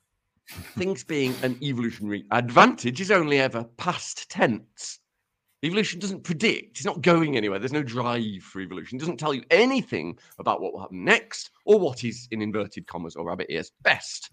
things 0.76 1.04
being 1.04 1.36
an 1.44 1.58
evolutionary 1.62 2.26
advantage 2.32 3.00
is 3.00 3.12
only 3.12 3.40
ever 3.40 3.64
past 3.78 4.30
tense. 4.30 5.00
Evolution 5.64 6.00
doesn't 6.00 6.26
predict, 6.26 6.78
it's 6.78 6.86
not 6.86 7.02
going 7.02 7.38
anywhere. 7.38 7.58
There's 7.58 7.72
no 7.72 7.84
drive 7.84 8.44
for 8.44 8.60
evolution. 8.60 8.98
It 8.98 9.00
doesn't 9.00 9.18
tell 9.18 9.34
you 9.34 9.44
anything 9.50 10.18
about 10.38 10.62
what 10.62 10.74
will 10.74 10.82
happen 10.82 11.06
next 11.06 11.52
or 11.64 11.80
what 11.80 12.04
is, 12.04 12.28
in 12.32 12.42
inverted 12.42 12.86
commas 12.86 13.16
or 13.16 13.26
rabbit 13.26 13.48
ears, 13.50 13.72
best. 13.82 14.30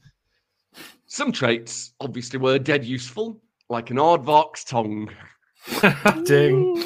Some 1.07 1.31
traits 1.31 1.93
obviously 2.01 2.41
were 2.41 2.59
dead 2.59 2.85
useful, 2.85 3.41
like 3.71 3.91
an 3.91 3.97
aardvark's 3.97 4.65
tongue. 4.65 5.09
Ding. 6.25 6.77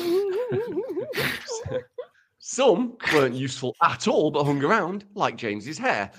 Some 2.39 2.97
weren't 3.13 3.35
useful 3.35 3.75
at 3.83 4.07
all, 4.07 4.31
but 4.31 4.45
hung 4.45 4.63
around, 4.63 5.07
like 5.15 5.37
James's 5.37 5.79
hair. 5.79 6.11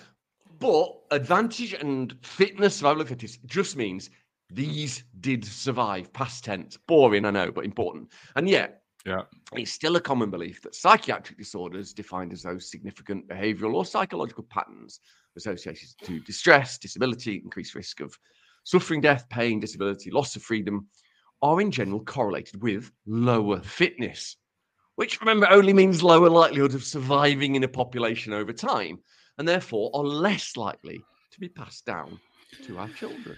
But 0.60 0.90
advantage 1.12 1.74
and 1.74 2.16
fitness, 2.24 2.78
survival 2.78 3.02
of 3.04 3.10
fittest, 3.10 3.46
just 3.46 3.78
means 3.78 4.10
these 4.50 5.04
did 5.20 5.46
survive. 5.46 6.12
Past 6.14 6.44
tense, 6.44 6.78
boring, 6.88 7.26
I 7.26 7.32
know, 7.32 7.52
but 7.52 7.64
important. 7.66 8.12
And 8.36 8.50
yet, 8.50 8.82
Yeah. 9.06 9.24
it's 9.54 9.72
still 9.72 9.98
a 9.98 10.02
common 10.02 10.32
belief 10.32 10.62
that 10.64 10.74
psychiatric 10.74 11.38
disorders, 11.38 11.94
defined 11.94 12.34
as 12.34 12.42
those 12.42 12.72
significant 12.72 13.28
behavioral 13.28 13.76
or 13.76 13.86
psychological 13.86 14.44
patterns 14.46 15.00
associated 15.36 15.90
to 16.04 16.20
distress, 16.22 16.80
disability, 16.80 17.36
increased 17.36 17.76
risk 17.76 18.00
of 18.00 18.18
suffering, 18.66 19.00
death, 19.00 19.30
pain, 19.30 19.62
disability, 19.62 20.12
loss 20.12 20.36
of 20.36 20.44
freedom, 20.44 20.88
are 21.42 21.62
in 21.62 21.72
general 21.72 22.04
correlated 22.04 22.62
with 22.62 22.92
lower 23.06 23.62
fitness, 23.62 24.36
which 24.96 25.22
remember 25.22 25.48
only 25.50 25.72
means 25.72 26.04
lower 26.04 26.30
likelihood 26.30 26.76
of 26.76 26.84
surviving 26.84 27.56
in 27.56 27.64
a 27.64 27.68
population 27.68 28.34
over 28.34 28.52
time, 28.52 29.00
and 29.38 29.48
therefore 29.48 29.92
are 29.94 30.04
less 30.04 30.58
likely 30.58 31.02
to 31.32 31.40
be 31.40 31.48
passed 31.48 31.86
down 31.86 32.20
to 32.64 32.78
our 32.78 32.90
children. 32.90 33.38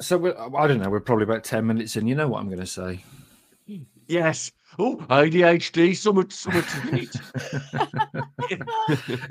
So, 0.00 0.36
I 0.56 0.66
don't 0.66 0.80
know, 0.80 0.90
we're 0.90 1.00
probably 1.00 1.24
about 1.24 1.42
10 1.42 1.66
minutes 1.66 1.96
in. 1.96 2.06
You 2.06 2.14
know 2.14 2.28
what 2.28 2.40
I'm 2.40 2.46
going 2.48 2.60
to 2.60 2.66
say. 2.66 3.02
Yes. 4.06 4.50
Oh, 4.78 4.96
ADHD, 5.10 5.94
to 6.62 6.96
eat. 6.96 7.14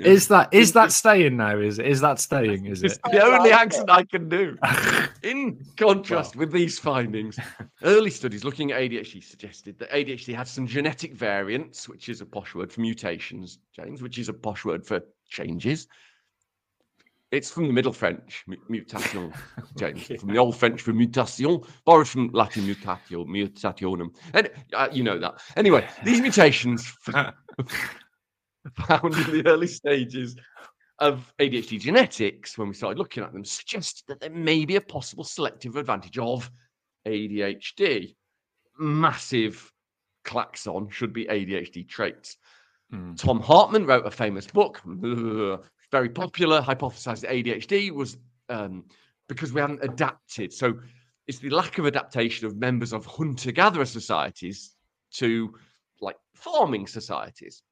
Is 0.00 0.28
that 0.28 0.48
is 0.52 0.72
that 0.72 0.92
staying 0.92 1.36
now? 1.36 1.56
Is 1.58 1.78
is 1.78 2.00
that 2.00 2.20
staying? 2.20 2.66
Is 2.66 2.82
It's 2.82 2.94
it? 2.94 3.12
the 3.12 3.24
only 3.24 3.50
accent 3.50 3.90
I 3.90 4.04
can 4.04 4.28
do. 4.28 4.56
In 5.22 5.64
contrast 5.76 6.36
with 6.36 6.52
these 6.52 6.78
findings, 6.78 7.38
early 7.82 8.10
studies 8.10 8.44
looking 8.44 8.72
at 8.72 8.80
ADHD 8.80 9.22
suggested 9.24 9.78
that 9.78 9.90
ADHD 9.90 10.34
had 10.34 10.46
some 10.46 10.66
genetic 10.66 11.14
variants, 11.14 11.88
which 11.88 12.08
is 12.08 12.20
a 12.20 12.26
posh 12.26 12.54
word 12.54 12.72
for 12.72 12.80
mutations, 12.80 13.58
James, 13.74 14.02
which 14.02 14.18
is 14.18 14.28
a 14.28 14.34
posh 14.34 14.64
word 14.64 14.86
for 14.86 15.00
changes. 15.28 15.88
It's 17.30 17.50
from 17.50 17.66
the 17.66 17.72
Middle 17.74 17.92
French, 17.92 18.44
mutation, 18.68 19.34
James, 19.76 20.06
from 20.06 20.32
the 20.32 20.38
Old 20.38 20.56
French 20.56 20.80
for 20.80 20.94
mutation, 20.94 21.60
borrowed 21.84 22.08
from 22.08 22.30
Latin 22.32 22.62
mutatio, 22.64 23.26
mutationum. 23.26 24.14
And 24.32 24.50
uh, 24.72 24.88
you 24.90 25.02
know 25.02 25.18
that. 25.18 25.34
Anyway, 25.56 25.86
these 26.04 26.22
mutations 26.22 26.86
found 27.04 27.34
in 29.14 29.30
the 29.30 29.42
early 29.46 29.66
stages 29.66 30.36
of 31.00 31.30
ADHD 31.38 31.78
genetics, 31.78 32.56
when 32.56 32.68
we 32.68 32.74
started 32.74 32.98
looking 32.98 33.22
at 33.22 33.32
them, 33.32 33.44
suggested 33.44 34.04
that 34.08 34.20
there 34.20 34.30
may 34.30 34.64
be 34.64 34.76
a 34.76 34.80
possible 34.80 35.24
selective 35.24 35.76
advantage 35.76 36.18
of 36.18 36.50
ADHD. 37.06 38.14
Massive 38.78 39.70
klaxon 40.24 40.88
should 40.90 41.12
be 41.12 41.26
ADHD 41.26 41.86
traits. 41.88 42.36
Mm. 42.92 43.18
Thom 43.18 43.40
Hartmann 43.40 43.86
wrote 43.86 44.06
a 44.06 44.10
famous 44.10 44.46
book, 44.46 44.80
very 45.90 46.08
popular, 46.08 46.60
hypothesized 46.60 47.28
ADHD 47.28 47.90
was 47.90 48.16
um, 48.48 48.84
because 49.28 49.52
we 49.52 49.60
hadn't 49.60 49.82
adapted. 49.82 50.52
So 50.52 50.78
it's 51.26 51.38
the 51.38 51.50
lack 51.50 51.78
of 51.78 51.86
adaptation 51.86 52.46
of 52.46 52.56
members 52.56 52.92
of 52.92 53.04
hunter 53.06 53.52
gatherer 53.52 53.84
societies 53.84 54.74
to 55.12 55.54
like 56.00 56.16
farming 56.34 56.86
societies. 56.86 57.62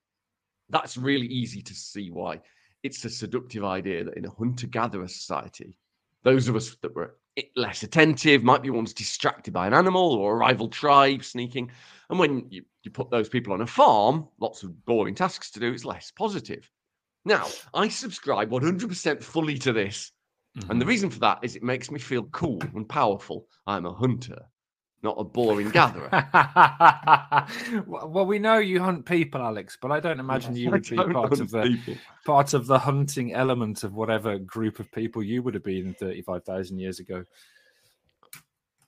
That's 0.69 0.97
really 0.97 1.27
easy 1.27 1.63
to 1.63 1.75
see 1.75 2.11
why 2.11 2.41
it's 2.83 3.05
a 3.05 3.11
seductive 3.11 3.65
idea 3.65 4.05
that 4.05 4.17
in 4.17 4.27
a 4.27 4.31
hunter 4.31 4.67
gatherer 4.67 5.09
society, 5.09 5.79
those 6.23 6.49
of 6.49 6.57
us 6.57 6.77
that 6.83 6.95
were 6.95 7.17
less 7.55 7.83
attentive 7.83 8.43
might 8.43 8.63
be 8.63 8.71
ones 8.71 8.93
distracted 8.93 9.53
by 9.53 9.67
an 9.67 9.75
animal 9.75 10.15
or 10.15 10.35
a 10.35 10.37
rival 10.37 10.69
tribe 10.69 11.25
sneaking. 11.25 11.71
And 12.11 12.19
when 12.19 12.47
you, 12.51 12.65
you 12.83 12.91
put 12.91 13.11
those 13.11 13.29
people 13.29 13.53
on 13.53 13.61
a 13.61 13.67
farm, 13.67 14.29
lots 14.41 14.63
of 14.63 14.85
boring 14.87 15.15
tasks 15.15 15.51
to 15.53 15.61
do, 15.61 15.73
it's 15.73 15.85
less 15.85 16.11
positive. 16.11 16.71
Now, 17.27 17.49
I 17.75 17.89
subscribe 17.89 18.51
100% 18.51 19.21
fully 19.21 19.59
to 19.59 19.73
this. 19.73 20.13
Mm-hmm. 20.57 20.71
And 20.71 20.81
the 20.81 20.85
mm-hmm. 20.85 20.89
reason 20.89 21.11
for 21.11 21.19
that 21.19 21.41
is 21.43 21.57
it 21.57 21.63
makes 21.63 21.91
me 21.91 21.99
feel 21.99 22.23
cool 22.31 22.63
and 22.75 22.89
powerful. 22.89 23.47
I'm 23.67 23.85
a 23.85 23.93
hunter, 23.93 24.43
not 25.03 25.17
a 25.19 25.25
boring 25.25 25.71
gatherer. 25.71 26.09
well, 27.87 28.27
we 28.27 28.39
know 28.39 28.59
you 28.59 28.81
hunt 28.81 29.07
people, 29.07 29.43
Alex, 29.43 29.77
but 29.83 29.91
I 29.91 29.99
don't 29.99 30.21
imagine 30.21 30.55
you 30.55 30.71
would 30.71 30.89
be 30.89 30.97
part 30.97 31.33
of 31.33 31.51
the 31.51 31.63
people. 31.63 31.95
part 32.25 32.55
of 32.55 32.69
the 32.69 32.79
hunting 32.79 33.35
element 33.35 33.83
of 33.83 33.93
whatever 33.93 34.39
group 34.39 34.79
of 34.79 34.91
people 34.93 35.21
you 35.21 35.43
would 35.43 35.55
have 35.55 35.65
been 35.65 35.95
35,000 35.95 36.79
years 36.79 37.01
ago. 37.01 37.25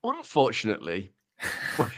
Unfortunately, 0.04 1.12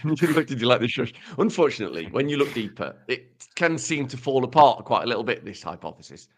did 0.04 0.60
you 0.60 0.66
like 0.66 0.80
the 0.80 0.88
shush? 0.88 1.12
Unfortunately, 1.38 2.08
when 2.10 2.28
you 2.28 2.36
look 2.36 2.52
deeper, 2.52 2.94
it 3.08 3.46
can 3.54 3.78
seem 3.78 4.06
to 4.08 4.16
fall 4.16 4.44
apart 4.44 4.84
quite 4.84 5.04
a 5.04 5.06
little 5.06 5.24
bit. 5.24 5.44
This 5.44 5.62
hypothesis, 5.62 6.28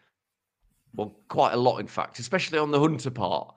well, 0.95 1.15
quite 1.27 1.53
a 1.53 1.57
lot, 1.57 1.79
in 1.79 1.87
fact, 1.87 2.19
especially 2.19 2.59
on 2.59 2.71
the 2.71 2.79
hunter 2.79 3.11
part. 3.11 3.53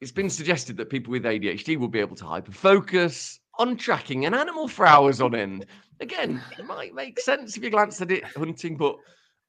It's 0.00 0.12
been 0.12 0.30
suggested 0.30 0.76
that 0.78 0.88
people 0.88 1.10
with 1.10 1.24
ADHD 1.24 1.76
will 1.76 1.88
be 1.88 2.00
able 2.00 2.16
to 2.16 2.24
hyperfocus 2.24 3.38
on 3.58 3.76
tracking 3.76 4.24
an 4.24 4.34
animal 4.34 4.66
for 4.66 4.86
hours 4.86 5.20
on 5.20 5.34
end. 5.34 5.66
Again, 6.00 6.42
it 6.58 6.64
might 6.64 6.94
make 6.94 7.20
sense 7.20 7.56
if 7.56 7.62
you 7.62 7.70
glance 7.70 8.00
at 8.00 8.10
it 8.10 8.24
hunting, 8.24 8.76
but 8.76 8.96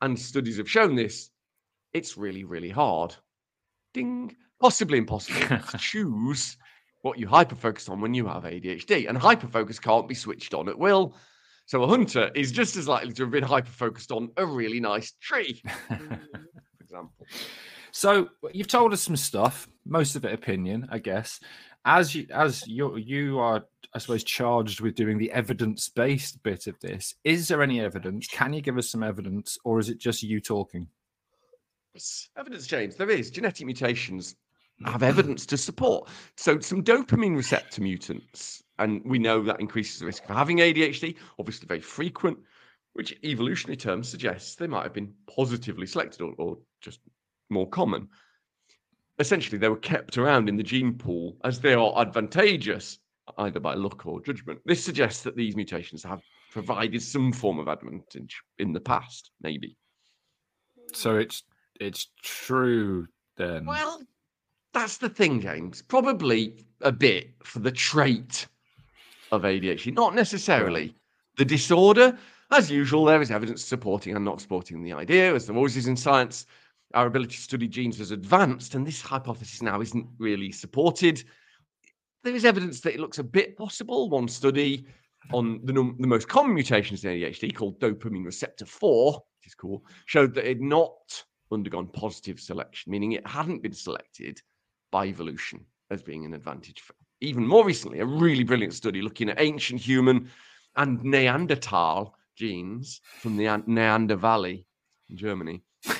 and 0.01 0.19
studies 0.19 0.57
have 0.57 0.69
shown 0.69 0.95
this. 0.95 1.29
It's 1.93 2.17
really, 2.17 2.43
really 2.43 2.69
hard. 2.69 3.15
Ding, 3.93 4.35
possibly 4.59 4.97
impossible 4.97 5.57
to 5.57 5.77
choose 5.79 6.57
what 7.01 7.17
you 7.17 7.27
hyperfocus 7.27 7.89
on 7.89 8.01
when 8.01 8.13
you 8.13 8.27
have 8.27 8.43
ADHD. 8.43 9.09
And 9.09 9.17
hyperfocus 9.17 9.81
can't 9.81 10.07
be 10.07 10.15
switched 10.15 10.53
on 10.53 10.69
at 10.69 10.77
will. 10.77 11.15
So 11.65 11.83
a 11.83 11.87
hunter 11.87 12.31
is 12.35 12.51
just 12.51 12.75
as 12.75 12.87
likely 12.87 13.13
to 13.13 13.23
have 13.23 13.31
been 13.31 13.43
hyperfocused 13.43 14.15
on 14.15 14.29
a 14.37 14.45
really 14.45 14.79
nice 14.79 15.13
tree, 15.21 15.61
for 15.87 16.19
example. 16.81 17.25
So 17.91 18.29
you've 18.53 18.67
told 18.67 18.93
us 18.93 19.01
some 19.01 19.15
stuff, 19.15 19.67
most 19.85 20.15
of 20.15 20.25
it 20.25 20.33
opinion, 20.33 20.87
I 20.91 20.99
guess. 20.99 21.39
As 21.85 22.13
you 22.13 22.27
as 22.31 22.67
you 22.67 22.95
you 22.97 23.39
are, 23.39 23.63
I 23.95 23.99
suppose, 23.99 24.23
charged 24.23 24.81
with 24.81 24.95
doing 24.95 25.17
the 25.17 25.31
evidence-based 25.31 26.43
bit 26.43 26.67
of 26.67 26.79
this. 26.79 27.15
Is 27.23 27.47
there 27.47 27.63
any 27.63 27.81
evidence? 27.81 28.27
Can 28.27 28.53
you 28.53 28.61
give 28.61 28.77
us 28.77 28.89
some 28.89 29.01
evidence, 29.01 29.57
or 29.63 29.79
is 29.79 29.89
it 29.89 29.97
just 29.97 30.21
you 30.21 30.39
talking? 30.39 30.87
Evidence, 32.37 32.67
James. 32.67 32.95
There 32.95 33.09
is 33.09 33.31
genetic 33.31 33.65
mutations 33.65 34.35
have 34.85 35.03
evidence 35.03 35.45
to 35.47 35.57
support. 35.57 36.09
So 36.37 36.59
some 36.59 36.83
dopamine 36.83 37.35
receptor 37.35 37.81
mutants, 37.81 38.63
and 38.79 39.01
we 39.05 39.19
know 39.19 39.43
that 39.43 39.59
increases 39.59 39.99
the 39.99 40.05
risk 40.05 40.23
of 40.23 40.35
having 40.35 40.57
ADHD, 40.57 41.15
obviously 41.39 41.67
very 41.67 41.81
frequent, 41.81 42.37
which 42.93 43.17
evolutionary 43.23 43.77
terms 43.77 44.09
suggests 44.09 44.55
they 44.55 44.67
might 44.67 44.83
have 44.83 44.93
been 44.93 45.13
positively 45.33 45.87
selected 45.87 46.21
or, 46.21 46.33
or 46.37 46.57
just 46.81 46.99
more 47.49 47.69
common. 47.69 48.07
Essentially, 49.19 49.57
they 49.57 49.69
were 49.69 49.77
kept 49.77 50.17
around 50.17 50.49
in 50.49 50.57
the 50.57 50.63
gene 50.63 50.97
pool 50.97 51.37
as 51.43 51.59
they 51.59 51.73
are 51.73 51.93
advantageous, 51.99 52.99
either 53.37 53.59
by 53.59 53.75
luck 53.75 54.05
or 54.05 54.21
judgment. 54.21 54.59
This 54.65 54.83
suggests 54.83 55.23
that 55.23 55.35
these 55.35 55.55
mutations 55.55 56.03
have 56.03 56.21
provided 56.51 57.01
some 57.01 57.31
form 57.31 57.59
of 57.59 57.67
advantage 57.67 58.41
in 58.57 58.73
the 58.73 58.79
past, 58.79 59.31
maybe. 59.41 59.77
So 60.93 61.17
it's 61.17 61.43
it's 61.79 62.07
true 62.21 63.07
then. 63.37 63.65
Well, 63.65 64.01
that's 64.73 64.97
the 64.97 65.09
thing, 65.09 65.41
James. 65.41 65.81
Probably 65.81 66.65
a 66.81 66.91
bit 66.91 67.31
for 67.43 67.59
the 67.59 67.71
trait 67.71 68.47
of 69.31 69.43
ADHD, 69.43 69.93
not 69.93 70.15
necessarily 70.15 70.95
the 71.37 71.45
disorder. 71.45 72.17
As 72.51 72.69
usual, 72.69 73.05
there 73.05 73.21
is 73.21 73.31
evidence 73.31 73.63
supporting 73.63 74.15
and 74.15 74.25
not 74.25 74.41
supporting 74.41 74.83
the 74.83 74.93
idea, 74.93 75.33
as 75.33 75.45
there 75.45 75.55
always 75.55 75.77
is 75.77 75.87
in 75.87 75.95
science. 75.95 76.45
Our 76.93 77.07
ability 77.07 77.35
to 77.35 77.41
study 77.41 77.67
genes 77.67 77.97
has 77.99 78.11
advanced, 78.11 78.75
and 78.75 78.85
this 78.85 79.01
hypothesis 79.01 79.61
now 79.61 79.79
isn't 79.79 80.05
really 80.17 80.51
supported. 80.51 81.23
There 82.23 82.35
is 82.35 82.43
evidence 82.43 82.81
that 82.81 82.93
it 82.93 82.99
looks 82.99 83.19
a 83.19 83.23
bit 83.23 83.57
possible. 83.57 84.09
One 84.09 84.27
study 84.27 84.85
on 85.31 85.61
the, 85.63 85.73
num- 85.73 85.95
the 85.99 86.07
most 86.07 86.27
common 86.27 86.53
mutations 86.53 87.05
in 87.05 87.11
ADHD, 87.11 87.55
called 87.55 87.79
dopamine 87.79 88.25
receptor 88.25 88.65
4, 88.65 89.13
which 89.13 89.47
is 89.47 89.55
cool, 89.55 89.85
showed 90.05 90.33
that 90.33 90.45
it 90.45 90.57
had 90.57 90.61
not 90.61 91.23
undergone 91.51 91.87
positive 91.87 92.39
selection, 92.39 92.91
meaning 92.91 93.13
it 93.13 93.25
hadn't 93.25 93.61
been 93.61 93.73
selected 93.73 94.41
by 94.91 95.05
evolution 95.07 95.65
as 95.89 96.01
being 96.01 96.25
an 96.25 96.33
advantage. 96.33 96.81
For, 96.81 96.93
even 97.21 97.45
more 97.45 97.65
recently, 97.65 97.99
a 97.99 98.05
really 98.05 98.43
brilliant 98.43 98.73
study 98.73 99.01
looking 99.01 99.29
at 99.29 99.39
ancient 99.39 99.81
human 99.81 100.29
and 100.75 101.03
Neanderthal 101.03 102.15
genes 102.35 103.01
from 103.19 103.37
the 103.37 103.63
Neander 103.67 104.15
Valley 104.15 104.65
in 105.09 105.17
Germany, 105.17 105.61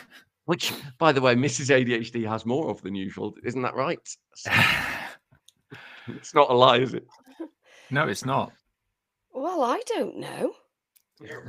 which, 0.46 0.74
by 0.98 1.12
the 1.12 1.22
way, 1.22 1.36
Mrs. 1.36 1.70
ADHD 1.70 2.28
has 2.28 2.46
more 2.46 2.70
of 2.70 2.82
than 2.82 2.96
usual. 2.96 3.36
Isn't 3.44 3.62
that 3.62 3.76
right? 3.76 4.00
it's 6.08 6.34
not 6.34 6.50
a 6.50 6.54
lie, 6.54 6.78
is 6.78 6.94
it? 6.94 7.06
No, 7.90 8.08
it's 8.08 8.26
not. 8.26 8.52
Well, 9.34 9.64
I 9.64 9.82
don't 9.88 10.18
know. 10.18 10.54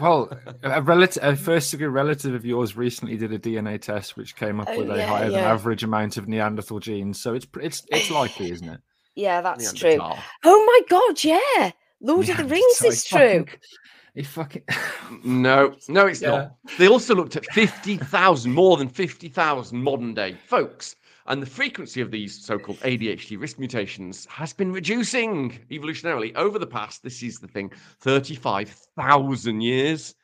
Well, 0.00 0.30
a 0.62 0.82
relative, 0.82 1.22
a 1.22 1.36
first 1.36 1.70
degree 1.70 1.86
relative 1.86 2.34
of 2.34 2.44
yours 2.44 2.76
recently 2.76 3.16
did 3.16 3.32
a 3.32 3.38
DNA 3.38 3.80
test, 3.80 4.16
which 4.16 4.36
came 4.36 4.60
up 4.60 4.68
oh, 4.70 4.78
with 4.78 4.90
a 4.90 5.06
higher 5.06 5.24
yeah. 5.24 5.30
than 5.30 5.44
average 5.44 5.82
amount 5.84 6.16
of 6.16 6.28
Neanderthal 6.28 6.80
genes. 6.80 7.20
So 7.20 7.34
it's 7.34 7.46
it's 7.60 7.84
it's 7.90 8.10
likely, 8.10 8.50
isn't 8.50 8.68
it? 8.68 8.80
Yeah, 9.14 9.42
that's 9.42 9.74
true. 9.74 9.98
Oh 10.00 10.16
my 10.42 10.80
god, 10.88 11.22
yeah, 11.22 11.72
Lord 12.00 12.30
of 12.30 12.38
the 12.38 12.46
Rings 12.46 12.82
is 12.82 13.04
true. 13.04 13.44
He 14.14 14.22
fucking 14.22 14.62
no, 15.22 15.74
no, 15.86 16.06
it's 16.06 16.22
yeah. 16.22 16.30
not. 16.30 16.56
They 16.78 16.88
also 16.88 17.14
looked 17.14 17.36
at 17.36 17.44
fifty 17.52 17.98
thousand, 17.98 18.52
more 18.52 18.78
than 18.78 18.88
fifty 18.88 19.28
thousand 19.28 19.82
modern 19.82 20.14
day 20.14 20.34
folks 20.46 20.96
and 21.26 21.40
the 21.40 21.46
frequency 21.46 22.00
of 22.00 22.10
these 22.10 22.44
so 22.44 22.58
called 22.58 22.80
ADHD 22.80 23.40
risk 23.40 23.58
mutations 23.58 24.26
has 24.26 24.52
been 24.52 24.72
reducing 24.72 25.58
evolutionarily 25.70 26.34
over 26.34 26.58
the 26.58 26.66
past, 26.66 27.02
this 27.02 27.22
is 27.22 27.38
the 27.38 27.48
thing, 27.48 27.70
35,000 28.00 29.60
years. 29.60 30.14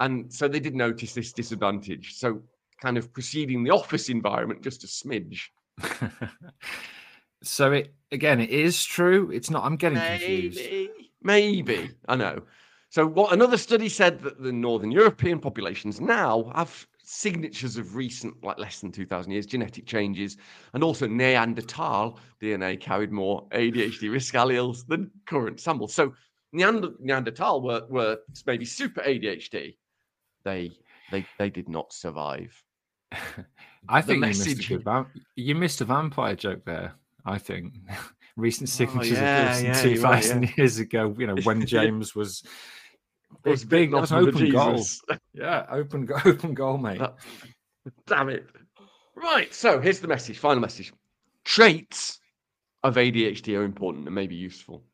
And 0.00 0.32
so 0.32 0.46
they 0.46 0.60
did 0.60 0.74
notice 0.74 1.14
this 1.14 1.32
disadvantage. 1.32 2.14
So, 2.14 2.42
kind 2.80 2.96
of 2.96 3.12
preceding 3.12 3.64
the 3.64 3.70
office 3.70 4.08
environment 4.08 4.62
just 4.62 4.84
a 4.84 4.86
smidge. 4.86 5.40
so, 7.42 7.72
it 7.72 7.92
again, 8.12 8.40
it 8.40 8.50
is 8.50 8.84
true. 8.84 9.30
It's 9.32 9.50
not, 9.50 9.64
I'm 9.64 9.76
getting 9.76 9.98
maybe, 9.98 10.42
confused. 10.42 10.90
Maybe, 11.20 11.90
I 12.06 12.14
know. 12.14 12.42
So, 12.90 13.06
what 13.06 13.32
another 13.32 13.56
study 13.56 13.88
said 13.88 14.20
that 14.20 14.40
the 14.40 14.52
Northern 14.52 14.92
European 14.92 15.40
populations 15.40 16.00
now 16.00 16.52
have 16.54 16.86
signatures 17.10 17.78
of 17.78 17.96
recent, 17.96 18.34
like 18.44 18.58
less 18.58 18.80
than 18.80 18.92
2,000 18.92 19.32
years, 19.32 19.46
genetic 19.46 19.86
changes, 19.86 20.36
and 20.74 20.84
also 20.84 21.06
Neanderthal 21.06 22.18
DNA 22.40 22.78
carried 22.78 23.10
more 23.10 23.48
ADHD 23.48 24.12
risk 24.12 24.34
alleles 24.34 24.86
than 24.86 25.10
current 25.26 25.58
samples. 25.58 25.94
So 25.94 26.12
Neander- 26.52 26.92
Neanderthal 27.00 27.62
were, 27.62 27.86
were 27.88 28.18
maybe 28.46 28.66
super 28.66 29.00
ADHD. 29.00 29.76
They 30.44 30.72
they 31.10 31.26
they 31.38 31.48
did 31.48 31.68
not 31.68 31.92
survive. 31.92 32.62
I 33.88 34.02
think 34.02 34.16
you 34.16 34.28
missed, 34.28 34.68
va- 34.84 35.06
you 35.34 35.54
missed, 35.54 35.80
a 35.80 35.86
vampire 35.86 36.36
joke 36.36 36.64
there. 36.66 36.94
I 37.24 37.38
think 37.38 37.74
recent 38.36 38.68
oh, 38.68 38.72
signatures 38.72 39.18
oh, 39.18 39.22
yeah, 39.22 39.56
of 39.56 39.64
yeah, 39.64 39.82
2,000 39.82 40.02
right, 40.40 40.48
yeah. 40.48 40.54
years 40.56 40.78
ago, 40.78 41.14
you 41.18 41.26
know, 41.26 41.36
when 41.44 41.64
James 41.66 42.14
was 42.14 42.42
it's 43.44 43.64
big. 43.64 43.92
That's 43.92 44.12
open 44.12 44.50
goal. 44.50 44.84
yeah, 45.32 45.66
open 45.70 46.08
open 46.24 46.54
goal, 46.54 46.78
mate. 46.78 47.00
Damn 48.06 48.28
it. 48.28 48.46
Right. 49.14 49.52
So 49.54 49.80
here's 49.80 50.00
the 50.00 50.08
message. 50.08 50.38
Final 50.38 50.60
message. 50.60 50.92
Traits 51.44 52.20
of 52.82 52.96
ADHD 52.96 53.58
are 53.58 53.64
important 53.64 54.06
and 54.06 54.14
may 54.14 54.26
be 54.26 54.36
useful. 54.36 54.84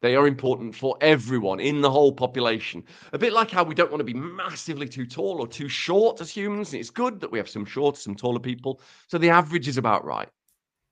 They 0.00 0.14
are 0.14 0.28
important 0.28 0.76
for 0.76 0.96
everyone 1.00 1.58
in 1.58 1.80
the 1.80 1.90
whole 1.90 2.12
population. 2.12 2.84
A 3.12 3.18
bit 3.18 3.32
like 3.32 3.50
how 3.50 3.64
we 3.64 3.74
don't 3.74 3.90
want 3.90 4.00
to 4.00 4.04
be 4.04 4.14
massively 4.14 4.88
too 4.88 5.06
tall 5.06 5.40
or 5.40 5.48
too 5.48 5.68
short 5.68 6.20
as 6.20 6.30
humans. 6.30 6.72
It's 6.72 6.90
good 6.90 7.20
that 7.20 7.32
we 7.32 7.38
have 7.38 7.48
some 7.48 7.64
shorter, 7.64 7.98
some 7.98 8.14
taller 8.14 8.38
people. 8.38 8.80
So 9.08 9.18
the 9.18 9.30
average 9.30 9.66
is 9.66 9.76
about 9.76 10.04
right. 10.04 10.28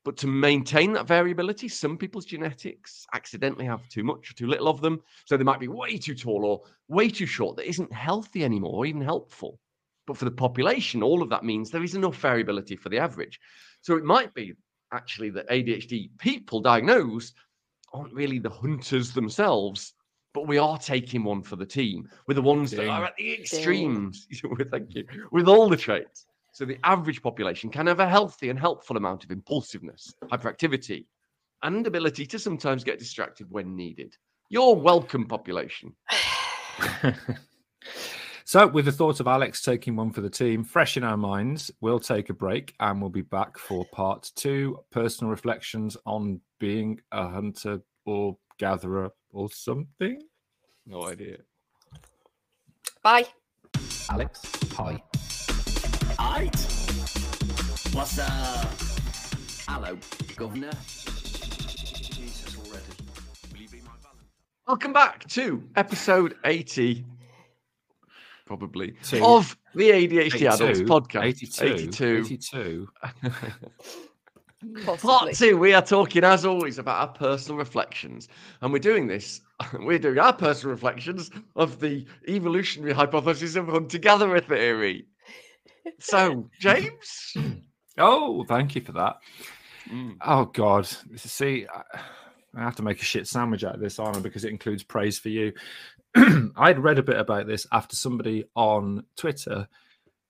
But 0.07 0.17
to 0.19 0.29
maintain 0.29 0.93
that 0.93 1.09
variability, 1.09 1.67
some 1.67 1.99
people's 1.99 2.25
genetics 2.25 3.09
accidentally 3.13 3.65
have 3.65 3.89
too 3.89 4.05
much 4.05 4.31
or 4.31 4.35
too 4.35 4.47
little 4.47 4.69
of 4.69 4.81
them. 4.81 5.03
So 5.25 5.37
they 5.37 5.43
might 5.43 5.59
be 5.59 5.67
way 5.67 5.99
too 5.99 6.15
tall 6.15 6.45
or 6.45 6.63
way 6.87 7.11
too 7.11 7.27
short 7.27 7.57
that 7.57 7.69
isn't 7.69 7.93
healthy 7.93 8.45
anymore 8.45 8.77
or 8.77 8.87
even 8.87 9.01
helpful. 9.03 9.59
But 10.07 10.17
for 10.17 10.25
the 10.25 10.31
population, 10.31 11.03
all 11.03 11.23
of 11.23 11.31
that 11.31 11.43
means 11.43 11.73
there 11.73 11.83
is 11.83 11.97
enough 11.97 12.17
variability 12.19 12.77
for 12.77 12.89
the 12.89 12.99
average. 12.99 13.41
So 13.81 13.97
it 13.97 14.05
might 14.05 14.33
be 14.33 14.55
actually 14.93 15.31
that 15.31 15.49
ADHD 15.49 16.11
people 16.19 16.61
diagnosed 16.61 17.35
aren't 17.93 18.15
really 18.15 18.39
the 18.39 18.49
hunters 18.49 19.13
themselves, 19.13 19.95
but 20.35 20.47
we 20.47 20.57
are 20.57 20.79
taking 20.79 21.25
one 21.25 21.43
for 21.43 21.57
the 21.57 21.67
team. 21.67 22.09
We're 22.29 22.35
the 22.35 22.43
ones 22.43 22.71
that 22.71 22.87
are 22.87 23.07
at 23.07 23.17
the 23.17 23.41
extremes. 23.41 24.29
Thank 24.71 24.95
you. 24.95 25.05
With 25.33 25.49
all 25.49 25.69
the 25.69 25.77
traits. 25.77 26.26
So 26.57 26.65
the 26.65 26.79
average 26.85 27.21
population 27.23 27.69
can 27.69 27.87
have 27.87 28.01
a 28.01 28.09
healthy 28.09 28.49
and 28.49 28.59
helpful 28.59 28.97
amount 28.97 29.25
of 29.25 29.31
impulsiveness, 29.31 30.15
hyperactivity, 30.33 31.05
and 31.63 31.87
ability 31.87 32.25
to 32.25 32.39
sometimes 32.39 32.83
get 32.83 32.99
distracted 32.99 33.47
when 33.51 33.77
needed. 33.77 34.17
You're 34.49 34.75
welcome, 34.75 35.27
population. 35.27 35.95
so, 38.47 38.69
with 38.69 38.87
the 38.87 38.93
thought 38.93 39.21
of 39.21 39.27
Alex 39.27 39.61
taking 39.61 39.97
one 39.97 40.11
for 40.11 40.23
the 40.23 40.31
team 40.31 40.65
fresh 40.65 40.97
in 40.97 41.05
our 41.05 41.19
minds, 41.19 41.71
we'll 41.83 42.01
take 42.01 42.31
a 42.31 42.35
break 42.35 42.73
and 42.81 43.03
we'll 43.03 43.11
be 43.11 43.21
back 43.21 43.59
for 43.59 43.85
part 43.93 44.31
two 44.35 44.79
personal 44.91 45.31
reflections 45.31 45.95
on 46.07 46.41
being 46.59 46.99
a 47.13 47.29
hunter 47.29 47.83
or 48.07 48.39
gatherer 48.59 49.11
or 49.29 49.51
something. 49.51 50.23
No 50.87 51.05
idea. 51.05 51.37
Bye. 53.03 53.27
Alex, 54.09 54.41
hi. 54.73 55.03
Right. 56.27 56.57
What's 57.93 58.19
up? 58.19 58.69
Hello, 59.69 59.97
Governor. 60.35 60.73
Jesus 62.03 62.57
already. 62.59 62.85
Will 63.53 63.61
you 63.61 63.69
be 63.69 63.79
my 63.79 63.93
Valentine? 64.03 64.27
Welcome 64.67 64.93
back 64.93 65.25
to 65.29 65.63
episode 65.77 66.35
80, 66.45 67.07
probably, 68.45 68.97
Two. 69.05 69.25
of 69.25 69.57
the 69.77 69.91
ADHD 69.91 70.53
Adults 70.53 70.81
82, 70.81 70.85
podcast. 70.85 71.23
82. 71.23 71.65
82. 71.65 72.25
82. 72.27 72.89
Part 74.99 75.33
two, 75.35 75.57
we 75.57 75.75
are 75.75 75.83
talking 75.83 76.25
as 76.25 76.45
always 76.45 76.79
about 76.79 77.09
our 77.09 77.15
personal 77.15 77.57
reflections. 77.57 78.29
And 78.63 78.73
we're 78.73 78.81
doing 78.81 79.07
this, 79.07 79.43
we're 79.79 80.01
doing 80.01 80.19
our 80.19 80.33
personal 80.33 80.75
reflections 80.75 81.31
of 81.55 81.79
the 81.79 82.05
evolutionary 82.29 82.93
hypothesis 82.93 83.55
of 83.55 83.69
hunter 83.69 83.99
gatherer 83.99 84.41
theory. 84.41 85.07
So, 85.99 86.51
James? 86.61 87.35
Oh, 87.99 88.45
thank 88.45 88.75
you 88.75 88.83
for 88.83 88.93
that. 88.93 89.17
Mm. 89.91 90.19
Oh 90.21 90.45
God, 90.45 90.87
see, 91.17 91.67
I 91.67 92.01
I 92.57 92.61
have 92.63 92.77
to 92.77 92.83
make 92.83 93.01
a 93.01 93.05
shit 93.05 93.27
sandwich 93.27 93.65
out 93.65 93.75
of 93.75 93.81
this, 93.81 93.99
Arnold, 93.99 94.23
because 94.23 94.45
it 94.45 94.51
includes 94.51 94.83
praise 94.83 95.19
for 95.19 95.29
you. 95.29 95.53
I'd 96.57 96.79
read 96.79 96.99
a 96.99 97.03
bit 97.03 97.19
about 97.19 97.47
this 97.47 97.67
after 97.71 97.95
somebody 97.95 98.45
on 98.55 99.05
Twitter 99.17 99.69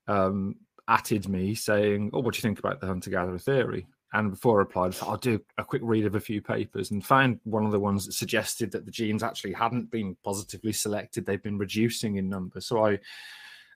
um, 0.08 0.56
atted 0.88 1.28
me 1.28 1.54
saying, 1.54 2.10
"Oh, 2.12 2.20
what 2.20 2.34
do 2.34 2.38
you 2.38 2.42
think 2.42 2.58
about 2.58 2.80
the 2.80 2.88
hunter-gatherer 2.88 3.38
theory?" 3.38 3.86
And 4.12 4.30
before 4.30 4.56
I 4.56 4.58
replied, 4.58 4.88
I 4.88 4.90
thought, 4.92 5.08
I'll 5.08 5.16
do 5.16 5.40
a 5.58 5.64
quick 5.64 5.82
read 5.84 6.06
of 6.06 6.14
a 6.14 6.20
few 6.20 6.40
papers 6.40 6.90
and 6.90 7.04
found 7.04 7.40
one 7.44 7.66
of 7.66 7.72
the 7.72 7.80
ones 7.80 8.06
that 8.06 8.12
suggested 8.12 8.72
that 8.72 8.86
the 8.86 8.90
genes 8.90 9.22
actually 9.22 9.52
hadn't 9.52 9.90
been 9.90 10.16
positively 10.25 10.72
selected; 10.72 11.26
they've 11.26 11.42
been 11.42 11.58
reducing 11.58 12.16
in 12.16 12.28
number. 12.28 12.60
So 12.60 12.84
I 12.84 12.98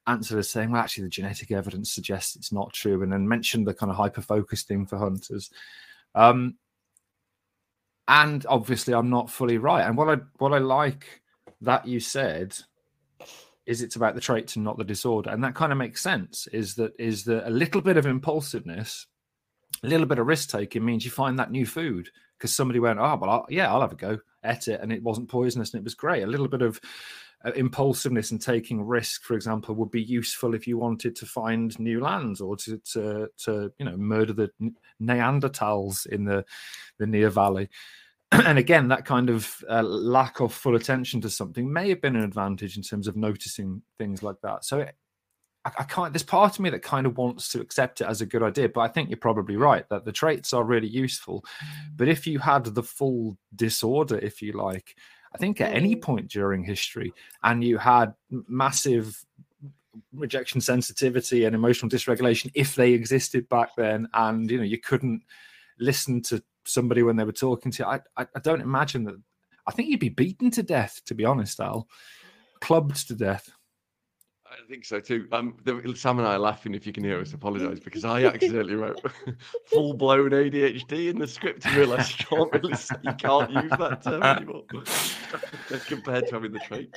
answered 0.07 0.39
as 0.39 0.49
saying, 0.49 0.71
well, 0.71 0.83
actually, 0.83 1.05
the 1.05 1.11
genetic 1.11 1.51
evidence 1.51 1.93
suggests 1.93 2.37
it's 2.37 2.53
not 2.53 2.73
true, 2.73 3.03
and 3.03 3.13
then 3.13 3.29
mentioned 3.29 3.67
the 3.67 3.75
kind 3.75 3.91
of 3.91 3.97
hyper 3.97 4.23
focused 4.23 4.69
thing 4.69 4.87
for 4.87 4.99
hunters. 4.99 5.51
Um, 6.15 6.57
and 8.09 8.45
obviously, 8.49 8.95
I'm 8.95 9.11
not 9.11 9.31
fully 9.31 9.59
right. 9.59 9.87
And 9.87 9.97
what 9.97 10.09
I 10.09 10.23
what 10.39 10.53
I 10.53 10.59
like 10.59 11.23
that 11.61 11.87
you 11.87 12.01
said 12.01 12.57
is 13.67 13.83
it's 13.83 13.97
about 13.97 14.15
the 14.15 14.21
traits 14.21 14.57
and 14.57 14.65
not 14.65 14.79
the 14.79 14.85
disorder, 14.85 15.31
and 15.31 15.45
that 15.45 15.55
kind 15.55 15.73
of 15.73 15.79
makes 15.79 16.01
sense. 16.01 16.49
Is 16.49 16.75
that 16.75 16.93
is 16.99 17.25
that 17.25 17.47
a 17.47 17.51
little 17.51 17.81
bit 17.81 17.97
of 17.97 18.07
impulsiveness, 18.07 19.07
a 19.85 19.87
little 19.87 20.07
bit 20.07 20.19
of 20.19 20.27
risk 20.27 20.51
taking 20.51 20.85
means 20.85 21.05
you 21.05 21.11
find 21.11 21.39
that 21.39 21.53
new 21.53 21.67
food 21.67 22.09
because 22.37 22.55
somebody 22.55 22.81
went, 22.81 22.99
oh 22.99 23.17
well, 23.21 23.31
I'll, 23.31 23.47
yeah, 23.49 23.71
I'll 23.71 23.83
have 23.83 23.93
a 23.93 23.97
go, 23.97 24.19
at 24.43 24.69
it, 24.69 24.81
and 24.81 24.93
it 24.93 25.03
wasn't 25.03 25.29
poisonous 25.29 25.73
and 25.73 25.81
it 25.81 25.85
was 25.85 25.95
great. 25.95 26.23
A 26.23 26.27
little 26.27 26.49
bit 26.49 26.63
of 26.63 26.81
uh, 27.45 27.53
impulsiveness 27.53 28.31
and 28.31 28.41
taking 28.41 28.83
risk, 28.83 29.23
for 29.23 29.35
example, 29.35 29.75
would 29.75 29.91
be 29.91 30.03
useful 30.03 30.55
if 30.55 30.67
you 30.67 30.77
wanted 30.77 31.17
to 31.17 31.27
find 31.27 31.79
new 31.79 32.01
lands 32.01 32.41
or 32.41 32.57
to 32.57 32.79
to, 32.93 33.29
to 33.39 33.73
you 33.79 33.85
know 33.85 33.97
murder 33.97 34.33
the 34.33 34.51
Neanderthals 35.03 36.07
in 36.07 36.25
the 36.25 36.45
the 36.99 37.07
Near 37.07 37.31
Valley. 37.31 37.69
and 38.33 38.59
again, 38.59 38.89
that 38.89 39.05
kind 39.05 39.29
of 39.29 39.65
uh, 39.69 39.83
lack 39.83 40.41
of 40.41 40.53
full 40.53 40.77
attention 40.77 41.21
to 41.21 41.31
something 41.31 41.73
may 41.73 41.89
have 41.89 42.01
been 42.01 42.17
an 42.17 42.25
advantage 42.25 42.77
in 42.77 42.83
terms 42.83 43.09
of 43.09 43.17
noticing 43.17 43.83
things 43.99 44.23
like 44.23 44.37
that. 44.43 44.65
So 44.65 44.81
it, 44.81 44.95
I, 45.65 45.73
I 45.81 45.85
can't. 45.85 46.13
There's 46.13 46.23
part 46.23 46.55
of 46.55 46.61
me 46.61 46.71
that 46.71 46.83
kind 46.83 47.07
of 47.07 47.19
wants 47.19 47.49
to 47.51 47.61
accept 47.61 48.01
it 48.01 48.07
as 48.07 48.21
a 48.21 48.27
good 48.27 48.43
idea, 48.43 48.69
but 48.69 48.83
I 48.83 48.89
think 48.89 49.09
you're 49.09 49.17
probably 49.17 49.57
right 49.57 49.89
that 49.89 50.05
the 50.05 50.13
traits 50.13 50.53
are 50.53 50.63
really 50.63 50.89
useful. 50.89 51.45
But 51.97 52.09
if 52.09 52.27
you 52.27 52.39
had 52.39 52.65
the 52.67 52.83
full 52.83 53.37
disorder, 53.57 54.19
if 54.19 54.43
you 54.43 54.53
like, 54.53 54.95
I 55.33 55.39
think 55.39 55.61
at 55.61 55.73
any 55.73 55.95
Mm. 55.97 56.03
point 56.03 56.29
during 56.29 56.65
history, 56.65 57.13
and 57.43 57.63
you 57.63 57.79
had 57.79 58.15
massive 58.31 59.25
rejection 60.13 60.61
sensitivity 60.61 61.45
and 61.45 61.55
emotional 61.55 61.91
dysregulation, 61.91 62.51
if 62.55 62.75
they 62.75 62.93
existed 62.93 63.49
back 63.49 63.71
then, 63.77 64.09
and 64.15 64.51
you 64.51 64.59
know 64.59 64.65
you 64.65 64.79
couldn't 64.79 65.23
listen 65.79 66.21
to 66.23 66.43
somebody 66.65 67.03
when 67.03 67.17
they 67.17 67.25
were 67.25 67.33
talking 67.33 67.73
to 67.73 67.83
you, 67.83 67.89
I, 67.89 68.01
I, 68.17 68.27
I 68.35 68.41
don't 68.41 68.61
imagine 68.61 69.05
that. 69.05 69.21
I 69.67 69.73
think 69.73 69.89
you'd 69.89 70.01
be 70.01 70.09
beaten 70.09 70.51
to 70.53 70.63
death, 70.63 71.01
to 71.07 71.15
be 71.15 71.25
honest, 71.25 71.61
Al, 71.61 71.89
clubbed 72.61 73.07
to 73.09 73.15
death. 73.15 73.51
I 74.51 74.57
think 74.69 74.85
so 74.85 74.99
too. 74.99 75.29
Um, 75.31 75.57
the, 75.65 75.95
Sam 75.97 76.19
and 76.19 76.27
I 76.27 76.35
are 76.35 76.39
laughing 76.39 76.75
if 76.75 76.85
you 76.85 76.93
can 76.93 77.05
hear 77.05 77.21
us. 77.21 77.33
Apologise 77.33 77.79
because 77.79 78.05
I 78.05 78.25
accidentally 78.27 78.75
wrote 78.75 79.01
full 79.67 79.95
blown 79.95 80.31
ADHD 80.31 81.09
in 81.09 81.19
the 81.19 81.27
script 81.29 81.65
and 81.67 81.77
realised 81.77 82.19
you 82.19 82.27
can't 82.27 82.53
really 82.53 82.75
say, 82.75 82.97
you 83.03 83.13
can't 83.13 83.51
use 83.51 83.71
that 83.71 84.03
term 84.03 84.23
anymore 84.23 84.65
compared 85.87 86.27
to 86.27 86.35
having 86.35 86.53
the 86.53 86.59
trait. 86.61 86.91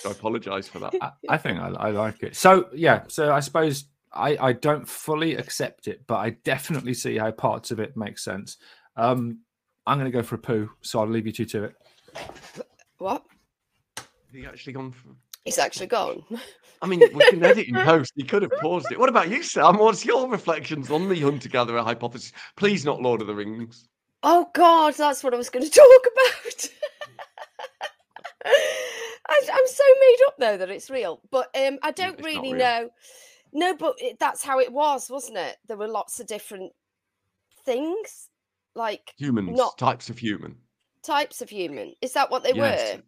So 0.00 0.10
I 0.10 0.12
apologise 0.12 0.68
for 0.68 0.80
that. 0.80 0.94
I, 1.00 1.12
I 1.30 1.36
think 1.38 1.58
I, 1.58 1.68
I 1.68 1.90
like 1.90 2.22
it. 2.22 2.36
So 2.36 2.68
yeah, 2.74 3.04
so 3.08 3.32
I 3.32 3.40
suppose 3.40 3.86
I, 4.12 4.36
I 4.36 4.52
don't 4.52 4.86
fully 4.86 5.36
accept 5.36 5.88
it, 5.88 6.06
but 6.06 6.16
I 6.16 6.30
definitely 6.44 6.94
see 6.94 7.16
how 7.16 7.30
parts 7.30 7.70
of 7.70 7.80
it 7.80 7.96
make 7.96 8.18
sense. 8.18 8.58
Um, 8.96 9.40
I'm 9.86 9.98
going 9.98 10.10
to 10.10 10.16
go 10.16 10.22
for 10.22 10.34
a 10.34 10.38
poo, 10.38 10.70
so 10.82 11.00
I'll 11.00 11.08
leave 11.08 11.26
you 11.26 11.32
two 11.32 11.46
to 11.46 11.64
it. 11.64 11.74
What? 12.98 13.24
He 14.30 14.44
actually 14.44 14.74
gone 14.74 14.92
for. 14.92 15.08
He's 15.48 15.56
actually 15.58 15.86
gone. 15.86 16.22
I 16.82 16.86
mean, 16.86 17.00
we 17.00 17.30
can 17.30 17.42
edit 17.42 17.68
in 17.68 17.74
post. 17.86 18.12
He 18.16 18.22
could 18.22 18.42
have 18.42 18.50
paused 18.60 18.92
it. 18.92 18.98
What 18.98 19.08
about 19.08 19.30
you, 19.30 19.42
Sam? 19.42 19.78
What's 19.78 20.04
your 20.04 20.28
reflections 20.28 20.90
on 20.90 21.08
the 21.08 21.18
hunter-gatherer 21.18 21.82
hypothesis? 21.82 22.32
Please, 22.58 22.84
not 22.84 23.00
Lord 23.00 23.22
of 23.22 23.26
the 23.28 23.34
Rings. 23.34 23.88
Oh 24.22 24.46
God, 24.54 24.92
that's 24.92 25.24
what 25.24 25.32
I 25.32 25.38
was 25.38 25.48
going 25.48 25.64
to 25.68 25.70
talk 25.70 26.02
about. 26.12 26.68
I, 29.30 29.40
I'm 29.52 29.66
so 29.66 29.84
made 30.00 30.16
up 30.26 30.34
though 30.38 30.56
that 30.58 30.70
it's 30.70 30.90
real, 30.90 31.20
but 31.30 31.48
um, 31.56 31.78
I 31.82 31.92
don't 31.92 32.18
it's 32.18 32.24
really 32.26 32.52
real. 32.52 32.58
know. 32.58 32.90
No, 33.54 33.74
but 33.76 33.94
it, 33.98 34.18
that's 34.18 34.44
how 34.44 34.58
it 34.60 34.70
was, 34.70 35.08
wasn't 35.10 35.38
it? 35.38 35.56
There 35.66 35.76
were 35.78 35.88
lots 35.88 36.20
of 36.20 36.26
different 36.26 36.72
things, 37.64 38.28
like 38.74 39.14
Humans, 39.16 39.56
Not- 39.56 39.78
types 39.78 40.10
of 40.10 40.18
human. 40.18 40.56
types 41.02 41.40
of 41.40 41.48
human. 41.48 41.94
Is 42.02 42.12
that 42.12 42.30
what 42.30 42.42
they 42.42 42.52
Yes. 42.52 42.96
were? 42.96 43.02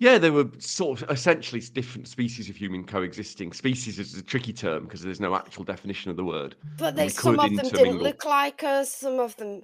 Yeah, 0.00 0.16
they 0.16 0.30
were 0.30 0.48
sort 0.58 1.02
of 1.02 1.10
essentially 1.10 1.60
different 1.60 2.08
species 2.08 2.48
of 2.48 2.56
human 2.56 2.84
coexisting. 2.84 3.52
Species 3.52 3.98
is 3.98 4.16
a 4.16 4.22
tricky 4.22 4.52
term 4.54 4.84
because 4.84 5.02
there's 5.02 5.20
no 5.20 5.34
actual 5.36 5.62
definition 5.62 6.10
of 6.10 6.16
the 6.16 6.24
word. 6.24 6.56
But 6.78 6.96
they, 6.96 7.10
some 7.10 7.36
could 7.36 7.50
of 7.52 7.56
them 7.56 7.68
didn't 7.68 7.98
look 8.02 8.24
like 8.24 8.64
us. 8.64 8.90
Some 8.94 9.20
of 9.20 9.36
them, 9.36 9.60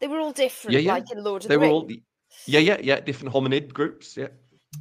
they 0.00 0.08
were 0.08 0.18
all 0.18 0.32
different, 0.32 0.72
Yeah, 0.74 0.80
yeah. 0.80 0.92
like 0.94 1.12
in 1.12 1.22
Lord 1.22 1.44
of 1.44 1.48
They 1.48 1.54
the 1.54 1.60
were 1.60 1.66
Rings. 1.66 1.72
all, 1.74 1.90
yeah, 2.46 2.58
yeah, 2.58 2.78
yeah, 2.82 2.98
different 2.98 3.32
hominid 3.32 3.72
groups. 3.72 4.16
Yeah. 4.16 4.28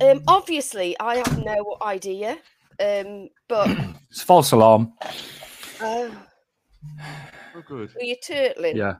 Um, 0.01 0.21
obviously, 0.27 0.99
I 0.99 1.17
have 1.17 1.43
no 1.45 1.77
idea. 1.83 2.39
Um, 2.79 3.29
but 3.47 3.69
It's 4.09 4.23
false 4.23 4.51
alarm. 4.51 4.93
uh, 5.79 6.09
Oh, 7.55 7.61
good. 7.67 7.93
were 7.93 8.01
you 8.03 8.15
turtling? 8.23 8.73
Yeah. 8.75 8.95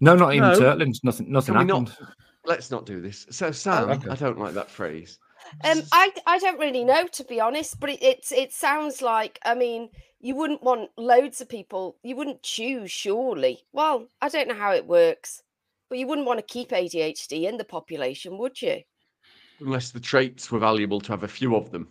No, 0.00 0.14
not 0.14 0.34
even 0.34 0.50
No. 0.50 0.58
turtlings. 0.60 0.98
Nothing. 1.02 1.30
Nothing 1.32 1.54
Can 1.56 1.66
we 1.66 1.72
happened. 1.72 1.96
Not? 2.44 2.50
Let's 2.50 2.70
not 2.70 2.86
do 2.86 3.00
this. 3.00 3.26
So, 3.30 3.50
Sam, 3.50 3.90
okay. 3.90 4.10
I 4.10 4.14
don't 4.14 4.38
like 4.38 4.54
that 4.54 4.70
phrase. 4.70 5.18
Um, 5.64 5.82
I 5.92 6.12
I 6.26 6.38
don't 6.38 6.58
really 6.58 6.84
know 6.84 7.06
to 7.06 7.24
be 7.24 7.40
honest, 7.40 7.80
but 7.80 7.90
it 7.90 8.02
it's 8.02 8.32
it 8.32 8.52
sounds 8.52 9.02
like 9.02 9.38
I 9.44 9.54
mean 9.54 9.90
you 10.20 10.34
wouldn't 10.34 10.62
want 10.62 10.90
loads 10.96 11.40
of 11.40 11.48
people. 11.48 11.96
You 12.02 12.16
wouldn't 12.16 12.42
choose 12.42 12.90
surely. 12.90 13.62
Well, 13.72 14.06
I 14.20 14.28
don't 14.28 14.48
know 14.48 14.54
how 14.54 14.72
it 14.72 14.86
works, 14.86 15.42
but 15.88 15.98
you 15.98 16.06
wouldn't 16.06 16.26
want 16.26 16.38
to 16.38 16.52
keep 16.52 16.70
ADHD 16.70 17.48
in 17.48 17.56
the 17.56 17.64
population, 17.64 18.36
would 18.38 18.60
you? 18.60 18.82
Unless 19.60 19.90
the 19.90 20.00
traits 20.00 20.50
were 20.50 20.58
valuable 20.58 21.00
to 21.00 21.12
have 21.12 21.22
a 21.22 21.28
few 21.28 21.56
of 21.56 21.70
them. 21.70 21.88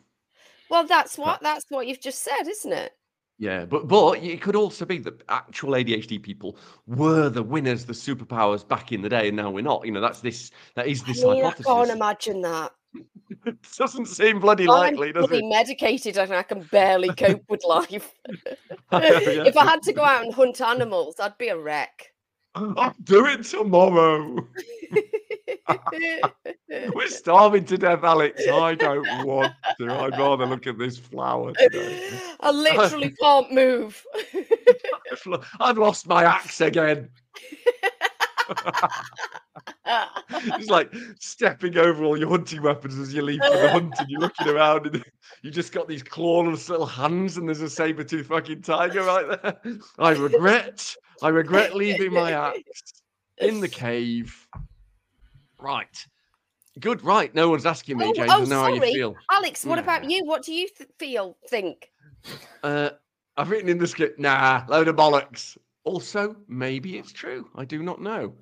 Well, 0.70 0.86
that's 0.86 1.18
what 1.18 1.42
that's 1.42 1.66
what 1.70 1.88
you've 1.88 2.02
just 2.02 2.24
said, 2.24 2.48
isn't 2.48 2.74
it? 2.74 2.94
Yeah, 3.40 3.64
but 3.64 3.88
but 3.88 4.22
it 4.22 4.42
could 4.42 4.58
also 4.58 4.86
be 4.86 4.98
that 5.00 5.24
actual 5.30 5.72
ADHD 5.72 6.22
people 6.22 6.58
were 6.88 7.30
the 7.30 7.42
winners, 7.42 7.86
the 7.86 7.94
superpowers 7.94 8.68
back 8.68 8.92
in 8.92 9.02
the 9.02 9.08
day, 9.08 9.30
and 9.30 9.38
now 9.38 9.50
we're 9.50 9.64
not. 9.64 9.86
You 9.86 9.94
know, 9.94 10.02
that's 10.02 10.20
this 10.20 10.52
that 10.76 10.88
is 10.88 11.04
this 11.04 11.24
I 11.24 11.36
mean, 11.36 11.46
I 11.46 11.52
can't 11.52 11.90
imagine 11.90 12.42
that. 12.42 12.74
it 13.46 13.56
doesn't 13.78 14.08
seem 14.08 14.42
bloody 14.42 14.64
I'm 14.64 14.70
likely, 14.70 15.14
does 15.14 15.26
fully 15.26 15.40
it? 15.40 15.50
medicated 15.50 16.18
and 16.18 16.34
I 16.34 16.44
can 16.44 16.64
barely 16.64 17.14
cope 17.16 17.44
with 17.50 17.64
life. 17.66 18.14
If 18.92 19.56
I 19.56 19.66
had 19.66 19.84
to 19.84 19.94
go 19.94 20.04
out 20.04 20.26
and 20.26 20.34
hunt 20.34 20.60
animals, 20.62 21.16
I'd 21.20 21.38
be 21.38 21.50
a 21.50 21.58
wreck. 21.58 22.12
I'll 22.56 22.96
do 23.04 23.26
it 23.28 23.44
tomorrow. 23.44 24.48
We're 26.94 27.08
starving 27.08 27.66
to 27.66 27.78
death, 27.78 28.04
Alex. 28.04 28.48
I 28.48 28.76
don't 28.76 29.26
want 29.26 29.54
to. 29.80 29.94
I'd 29.94 30.18
rather 30.18 30.46
look 30.46 30.68
at 30.68 30.78
this 30.78 30.98
flower 30.98 31.54
today. 31.54 32.10
I 32.40 32.52
literally 32.52 33.12
can't 33.22 33.52
move. 33.52 34.04
I've 35.60 35.78
lost 35.78 36.08
my 36.08 36.24
axe 36.24 36.62
again. 36.62 37.10
It's 39.86 40.70
like 40.70 40.94
stepping 41.20 41.78
over 41.78 42.04
all 42.04 42.18
your 42.18 42.30
hunting 42.30 42.62
weapons 42.62 42.98
as 42.98 43.14
you 43.14 43.22
leave 43.22 43.42
for 43.44 43.58
the 43.58 43.70
hunt, 43.70 43.94
and 44.00 44.10
you're 44.10 44.22
looking 44.22 44.48
around, 44.48 44.88
and 44.88 45.04
you 45.42 45.52
just 45.52 45.72
got 45.72 45.88
these 45.88 46.04
clawless 46.04 46.70
little 46.70 46.86
hands, 46.86 47.38
and 47.38 47.48
there's 47.48 47.62
a 47.62 47.70
saber 47.70 48.04
tooth 48.04 48.28
fucking 48.28 48.62
tiger 48.62 49.04
right 49.04 49.42
there. 49.42 49.80
I 49.98 50.12
regret, 50.12 50.96
I 51.22 51.30
regret 51.30 51.76
leaving 51.76 52.14
my 52.14 52.32
axe 52.32 53.02
in 53.40 53.60
the 53.60 53.68
cave. 53.68 54.48
Right, 55.60 56.06
good. 56.80 57.04
Right, 57.04 57.34
no 57.36 57.50
one's 57.50 57.66
asking 57.66 57.98
me, 57.98 58.06
Oh, 58.08 58.14
James. 58.14 58.30
oh, 58.32 58.42
I 58.42 58.46
know 58.46 58.62
how 58.62 58.68
you 58.70 58.76
sorry. 58.78 58.94
feel. 58.94 59.16
Alex, 59.32 59.66
what 59.66 59.80
about 59.80 60.10
you? 60.10 60.26
What 60.26 60.44
do 60.44 60.54
you 60.54 60.68
th- 60.70 60.90
feel, 60.98 61.38
think? 61.50 61.92
Uh, 62.64 62.92
I've 63.38 63.50
written 63.50 63.70
in 63.70 63.78
the 63.78 63.88
script, 63.88 64.20
nah, 64.20 64.64
load 64.68 64.88
of 64.88 64.96
bollocks. 64.96 65.58
Also, 65.84 66.36
maybe 66.48 66.98
it's 66.98 67.12
true. 67.12 67.50
I 67.56 67.66
do 67.66 67.84
not 67.84 68.02
know. 68.02 68.36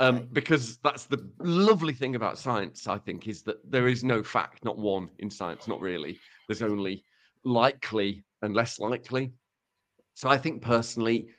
Um, 0.00 0.26
because 0.32 0.78
that's 0.78 1.04
the 1.04 1.28
lovely 1.38 1.92
thing 1.92 2.16
about 2.16 2.38
science, 2.38 2.88
I 2.88 2.98
think, 2.98 3.28
is 3.28 3.42
that 3.42 3.58
there 3.70 3.86
is 3.86 4.02
no 4.02 4.22
fact, 4.22 4.64
not 4.64 4.78
one 4.78 5.10
in 5.18 5.30
science, 5.30 5.68
not 5.68 5.80
really. 5.80 6.18
There's 6.48 6.62
only 6.62 7.04
likely 7.44 8.24
and 8.42 8.54
less 8.54 8.80
likely. 8.80 9.30
So 10.14 10.28
I 10.28 10.38
think 10.38 10.62
personally, 10.62 11.26
i- 11.28 11.34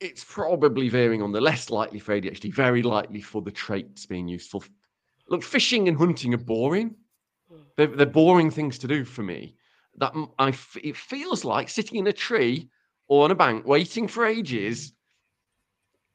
it's 0.00 0.24
probably 0.24 0.88
veering 0.88 1.22
on 1.22 1.32
the 1.32 1.40
less 1.40 1.70
likely 1.70 1.98
for 1.98 2.18
ADHD, 2.18 2.52
very 2.52 2.82
likely 2.82 3.20
for 3.20 3.42
the 3.42 3.50
traits 3.50 4.06
being 4.06 4.28
useful. 4.28 4.64
Look, 5.28 5.42
fishing 5.42 5.88
and 5.88 5.96
hunting 5.96 6.34
are 6.34 6.38
boring. 6.38 6.94
Hmm. 7.50 7.62
They're, 7.76 7.86
they're 7.88 8.06
boring 8.06 8.50
things 8.50 8.78
to 8.78 8.88
do 8.88 9.04
for 9.04 9.22
me. 9.22 9.56
That 9.98 10.12
I, 10.38 10.48
it 10.82 10.96
feels 10.96 11.44
like 11.44 11.68
sitting 11.68 11.98
in 11.98 12.06
a 12.06 12.12
tree 12.12 12.68
or 13.08 13.24
on 13.24 13.30
a 13.30 13.34
bank 13.34 13.66
waiting 13.66 14.08
for 14.08 14.26
ages 14.26 14.92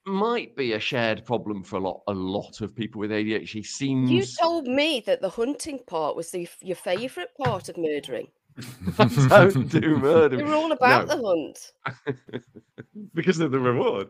might 0.05 0.55
be 0.55 0.73
a 0.73 0.79
shared 0.79 1.25
problem 1.25 1.63
for 1.63 1.75
a 1.75 1.79
lot 1.79 2.01
a 2.07 2.13
lot 2.13 2.61
of 2.61 2.75
people 2.75 2.99
with 2.99 3.11
ADHD. 3.11 3.65
Seems 3.65 4.09
You 4.09 4.25
told 4.39 4.65
me 4.65 5.03
that 5.05 5.21
the 5.21 5.29
hunting 5.29 5.79
part 5.85 6.15
was 6.15 6.31
the, 6.31 6.47
your 6.61 6.75
favourite 6.75 7.29
part 7.35 7.69
of 7.69 7.77
murdering. 7.77 8.27
don't 9.29 9.69
do 9.69 9.97
murder 9.97 10.37
You 10.37 10.45
were 10.45 10.53
all 10.53 10.71
about 10.71 11.07
No. 11.07 11.15
the 11.15 11.27
hunt. 11.27 12.43
because 13.13 13.39
of 13.39 13.51
the 13.51 13.59
reward. 13.59 14.09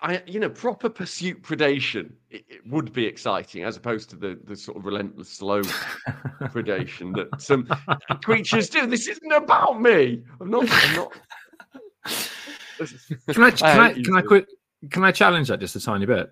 I, 0.00 0.22
you 0.26 0.38
know, 0.38 0.48
proper 0.48 0.88
pursuit 0.88 1.42
predation 1.42 2.12
it, 2.30 2.44
it 2.48 2.66
would 2.66 2.92
be 2.92 3.04
exciting 3.04 3.64
as 3.64 3.76
opposed 3.76 4.08
to 4.10 4.16
the 4.16 4.38
the 4.44 4.54
sort 4.54 4.76
of 4.76 4.84
relentless 4.84 5.28
slow 5.28 5.62
predation 6.52 7.12
that 7.16 7.40
some 7.42 7.66
creatures 8.22 8.68
do. 8.68 8.86
This 8.86 9.08
isn't 9.08 9.32
about 9.32 9.80
me. 9.80 10.22
I'm 10.40 10.50
not. 10.50 10.68
I'm 10.70 10.94
not. 10.96 11.12
Can 13.28 13.42
I, 13.42 13.50
can 13.50 13.66
I, 13.66 13.88
hate 13.88 13.96
you 13.96 14.04
can 14.04 14.16
I 14.16 14.22
quit? 14.22 14.46
Can 14.90 15.02
I 15.02 15.10
challenge 15.10 15.48
that 15.48 15.58
just 15.58 15.74
a 15.74 15.80
tiny 15.80 16.06
bit? 16.06 16.30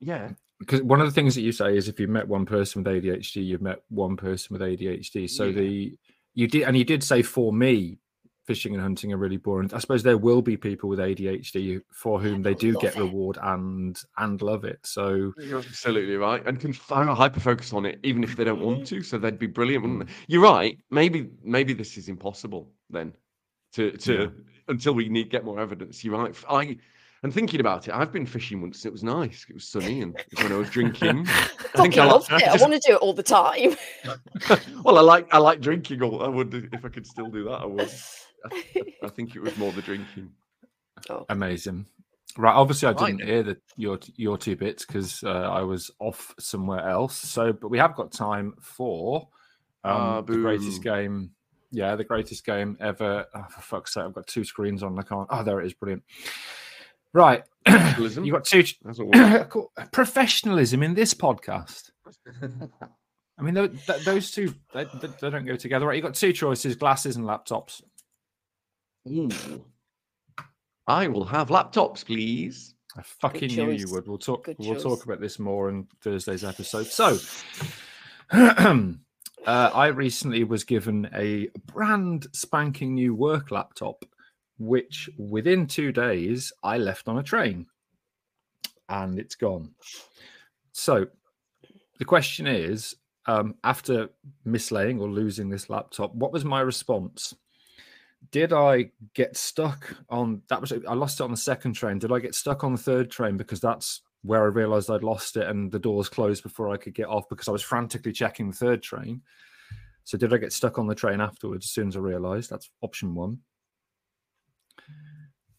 Yeah. 0.00 0.32
Because 0.58 0.82
one 0.82 1.00
of 1.00 1.06
the 1.06 1.12
things 1.12 1.34
that 1.36 1.40
you 1.40 1.52
say 1.52 1.74
is 1.74 1.88
if 1.88 1.98
you've 1.98 2.10
met 2.10 2.28
one 2.28 2.44
person 2.44 2.84
with 2.84 2.92
ADHD, 2.92 3.42
you've 3.46 3.62
met 3.62 3.80
one 3.88 4.14
person 4.18 4.52
with 4.52 4.60
ADHD. 4.60 5.28
So 5.28 5.44
Yeah. 5.44 5.52
the 5.52 5.98
you 6.34 6.46
did, 6.46 6.62
and 6.62 6.76
you 6.76 6.84
did 6.84 7.02
say 7.02 7.22
for 7.22 7.52
me, 7.52 7.98
fishing 8.46 8.74
and 8.74 8.82
hunting 8.82 9.12
are 9.12 9.16
really 9.16 9.36
boring. 9.36 9.70
I 9.72 9.78
suppose 9.78 10.02
there 10.02 10.18
will 10.18 10.42
be 10.42 10.56
people 10.56 10.88
with 10.88 10.98
ADHD 10.98 11.80
for 11.92 12.20
whom 12.20 12.42
they 12.42 12.54
do 12.54 12.74
get 12.80 12.96
it. 12.96 13.00
reward 13.00 13.38
and 13.40 14.00
and 14.18 14.42
love 14.42 14.64
it. 14.64 14.80
So 14.84 15.32
You're 15.38 15.58
absolutely 15.58 16.16
right, 16.16 16.44
and 16.46 16.58
can 16.58 16.72
hyper 16.72 17.40
focus 17.40 17.72
on 17.72 17.86
it 17.86 18.00
even 18.02 18.24
if 18.24 18.36
they 18.36 18.44
don't 18.44 18.60
want 18.60 18.86
to. 18.88 19.02
So 19.02 19.18
they'd 19.18 19.38
be 19.38 19.46
brilliant, 19.46 19.82
wouldn't 19.84 20.06
they? 20.06 20.12
You're 20.26 20.42
right. 20.42 20.78
Maybe 20.90 21.30
maybe 21.44 21.72
this 21.74 21.96
is 21.96 22.08
impossible 22.08 22.72
then. 22.90 23.12
To 23.74 23.92
to 23.92 24.14
Yeah. 24.14 24.28
until 24.68 24.94
we 24.94 25.08
need 25.08 25.30
get 25.30 25.44
more 25.44 25.60
evidence. 25.60 26.04
You're 26.04 26.18
right. 26.18 26.34
I 26.48 26.76
and 27.22 27.32
thinking 27.34 27.60
about 27.60 27.86
it, 27.86 27.94
I've 27.94 28.12
been 28.12 28.26
fishing 28.26 28.60
once. 28.62 28.84
It 28.86 28.92
was 28.92 29.02
nice. 29.02 29.44
It 29.48 29.54
was 29.54 29.68
sunny, 29.68 30.00
and 30.00 30.18
when 30.40 30.52
I 30.52 30.56
was 30.56 30.70
drinking, 30.70 31.26
I 31.28 31.48
think 31.76 31.98
I 31.98 32.06
loved 32.06 32.30
like. 32.32 32.42
it. 32.42 32.48
I 32.48 32.56
want 32.56 32.72
to 32.72 32.80
do 32.86 32.94
it 32.94 33.02
all 33.02 33.12
the 33.12 33.22
time. 33.22 33.76
well, 34.84 34.98
I 34.98 35.02
like 35.02 35.32
I 35.32 35.38
like 35.38 35.60
drinking. 35.60 36.02
All 36.02 36.22
I 36.22 36.28
would 36.28 36.70
if 36.72 36.84
I 36.84 36.88
could 36.88 37.06
still 37.06 37.28
do 37.28 37.44
that. 37.44 37.60
I 37.62 37.66
would. 37.66 37.90
I, 38.52 38.64
I 39.04 39.08
think 39.08 39.36
it 39.36 39.40
was 39.40 39.56
more 39.58 39.72
the 39.72 39.82
drinking. 39.82 40.30
amazing. 41.28 41.86
Right. 42.38 42.54
Obviously, 42.54 42.88
I 42.88 42.92
didn't 42.92 43.18
then. 43.18 43.26
hear 43.26 43.42
the 43.42 43.56
your 43.76 43.98
your 44.16 44.38
two 44.38 44.56
bits 44.56 44.86
because 44.86 45.22
uh, 45.22 45.28
I 45.28 45.62
was 45.62 45.90
off 45.98 46.34
somewhere 46.38 46.88
else. 46.88 47.16
So, 47.16 47.52
but 47.52 47.68
we 47.68 47.78
have 47.78 47.96
got 47.96 48.12
time 48.12 48.54
for 48.60 49.28
um, 49.84 49.92
Ah, 49.92 50.20
the 50.22 50.34
greatest 50.34 50.82
game. 50.82 51.32
Yeah, 51.72 51.96
the 51.96 52.04
greatest 52.04 52.44
game 52.46 52.76
ever. 52.80 53.26
Oh, 53.34 53.44
for 53.50 53.60
fuck's 53.60 53.94
sake, 53.94 54.04
I've 54.04 54.14
got 54.14 54.26
two 54.26 54.44
screens 54.44 54.82
on. 54.82 54.98
I 54.98 55.02
can't. 55.02 55.28
Oh, 55.30 55.42
there 55.42 55.60
it 55.60 55.66
is. 55.66 55.74
Brilliant. 55.74 56.02
Right. 57.12 57.44
Capitalism. 57.66 58.24
you 58.24 58.32
got 58.32 58.44
two. 58.44 58.64
That's 58.82 59.00
all. 59.00 59.70
Professionalism 59.92 60.82
in 60.82 60.94
this 60.94 61.14
podcast. 61.14 61.90
I 63.38 63.42
mean, 63.42 63.54
tho- 63.54 63.68
th- 63.68 64.04
those 64.04 64.30
two 64.30 64.54
they, 64.74 64.84
they 65.00 65.08
they 65.20 65.30
don't 65.30 65.46
go 65.46 65.56
together, 65.56 65.86
right? 65.86 65.96
You 65.96 66.02
got 66.02 66.14
two 66.14 66.32
choices: 66.32 66.76
glasses 66.76 67.16
and 67.16 67.24
laptops. 67.24 67.82
Ooh. 69.08 69.30
I 70.86 71.08
will 71.08 71.24
have 71.24 71.48
laptops, 71.48 72.04
please. 72.04 72.74
I 72.96 73.02
fucking 73.02 73.54
knew 73.54 73.70
you 73.70 73.86
would. 73.90 74.08
We'll 74.08 74.18
talk. 74.18 74.44
Good 74.44 74.56
we'll 74.58 74.74
choice. 74.74 74.82
talk 74.82 75.04
about 75.04 75.20
this 75.20 75.38
more 75.38 75.68
in 75.68 75.86
Thursday's 76.02 76.44
episode. 76.44 76.86
So, 76.86 77.16
uh, 78.32 78.94
I 79.46 79.86
recently 79.86 80.44
was 80.44 80.64
given 80.64 81.08
a 81.14 81.48
brand 81.66 82.26
spanking 82.32 82.94
new 82.94 83.14
work 83.14 83.50
laptop, 83.52 84.04
which 84.60 85.10
within 85.18 85.66
two 85.66 85.90
days 85.90 86.52
I 86.62 86.78
left 86.78 87.08
on 87.08 87.18
a 87.18 87.22
train, 87.24 87.66
and 88.88 89.18
it's 89.18 89.34
gone. 89.34 89.74
So, 90.70 91.08
the 91.98 92.04
question 92.04 92.46
is, 92.46 92.94
um, 93.26 93.56
after 93.64 94.10
mislaying 94.46 95.00
or 95.00 95.08
losing 95.08 95.50
this 95.50 95.68
laptop, 95.68 96.14
what 96.14 96.32
was 96.32 96.44
my 96.44 96.60
response? 96.60 97.34
did 98.30 98.52
I 98.52 98.90
get 99.14 99.36
stuck 99.36 99.96
on 100.08 100.42
that 100.48 100.60
was 100.60 100.72
I 100.72 100.94
lost 100.94 101.20
it 101.20 101.24
on 101.24 101.30
the 101.30 101.36
second 101.36 101.72
train. 101.72 101.98
Did 101.98 102.12
I 102.12 102.18
get 102.18 102.34
stuck 102.34 102.64
on 102.64 102.72
the 102.72 102.78
third 102.78 103.10
train 103.10 103.36
because 103.36 103.60
that's 103.60 104.02
where 104.22 104.42
I 104.42 104.46
realized 104.46 104.90
I'd 104.90 105.02
lost 105.02 105.36
it 105.36 105.46
and 105.46 105.72
the 105.72 105.78
doors 105.78 106.08
closed 106.08 106.42
before 106.42 106.68
I 106.68 106.76
could 106.76 106.94
get 106.94 107.08
off 107.08 107.28
because 107.28 107.48
I 107.48 107.52
was 107.52 107.62
frantically 107.62 108.12
checking 108.12 108.50
the 108.50 108.56
third 108.56 108.82
train. 108.82 109.22
So 110.04 110.18
did 110.18 110.34
I 110.34 110.36
get 110.36 110.52
stuck 110.52 110.78
on 110.78 110.86
the 110.86 110.94
train 110.94 111.20
afterwards 111.20 111.66
as 111.66 111.70
soon 111.70 111.88
as 111.88 111.96
I 111.96 112.00
realized? 112.00 112.50
That's 112.50 112.70
option 112.82 113.14
1. 113.14 113.38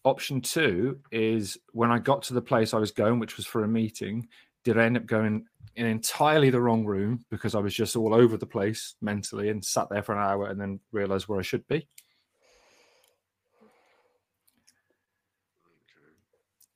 Option 0.04 0.40
2 0.40 0.98
is 1.12 1.58
when 1.72 1.92
I 1.92 1.98
got 1.98 2.22
to 2.24 2.34
the 2.34 2.42
place 2.42 2.74
I 2.74 2.78
was 2.78 2.90
going 2.90 3.20
which 3.20 3.36
was 3.36 3.46
for 3.46 3.62
a 3.62 3.68
meeting, 3.68 4.28
did 4.64 4.78
I 4.78 4.84
end 4.84 4.96
up 4.96 5.06
going 5.06 5.46
in 5.76 5.86
entirely 5.86 6.50
the 6.50 6.60
wrong 6.60 6.84
room 6.84 7.24
because 7.30 7.54
I 7.54 7.60
was 7.60 7.74
just 7.74 7.96
all 7.96 8.14
over 8.14 8.36
the 8.36 8.46
place 8.46 8.94
mentally 9.00 9.48
and 9.48 9.64
sat 9.64 9.88
there 9.90 10.02
for 10.02 10.14
an 10.14 10.22
hour 10.22 10.46
and 10.46 10.60
then 10.60 10.80
realized 10.90 11.28
where 11.28 11.38
I 11.38 11.42
should 11.42 11.66
be? 11.68 11.86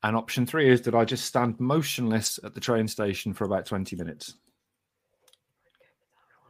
And 0.02 0.16
option 0.16 0.46
three 0.46 0.70
is 0.70 0.82
that 0.82 0.94
I 0.94 1.04
just 1.04 1.24
stand 1.24 1.58
motionless 1.58 2.38
at 2.44 2.54
the 2.54 2.60
train 2.60 2.86
station 2.86 3.34
for 3.34 3.44
about 3.44 3.66
20 3.66 3.96
minutes. 3.96 4.36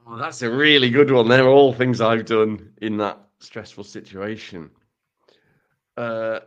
Well, 0.07 0.19
that's 0.19 0.43
a 0.43 0.51
really 0.51 0.91
good 0.91 1.11
one. 1.11 1.27
They're 1.27 1.49
all 1.49 1.73
things 1.73 2.03
I've 2.03 2.27
done 2.27 2.73
in 2.83 2.99
that 2.99 3.19
stressful 3.41 3.85
situation. 3.85 4.71
Uh, 5.97 6.41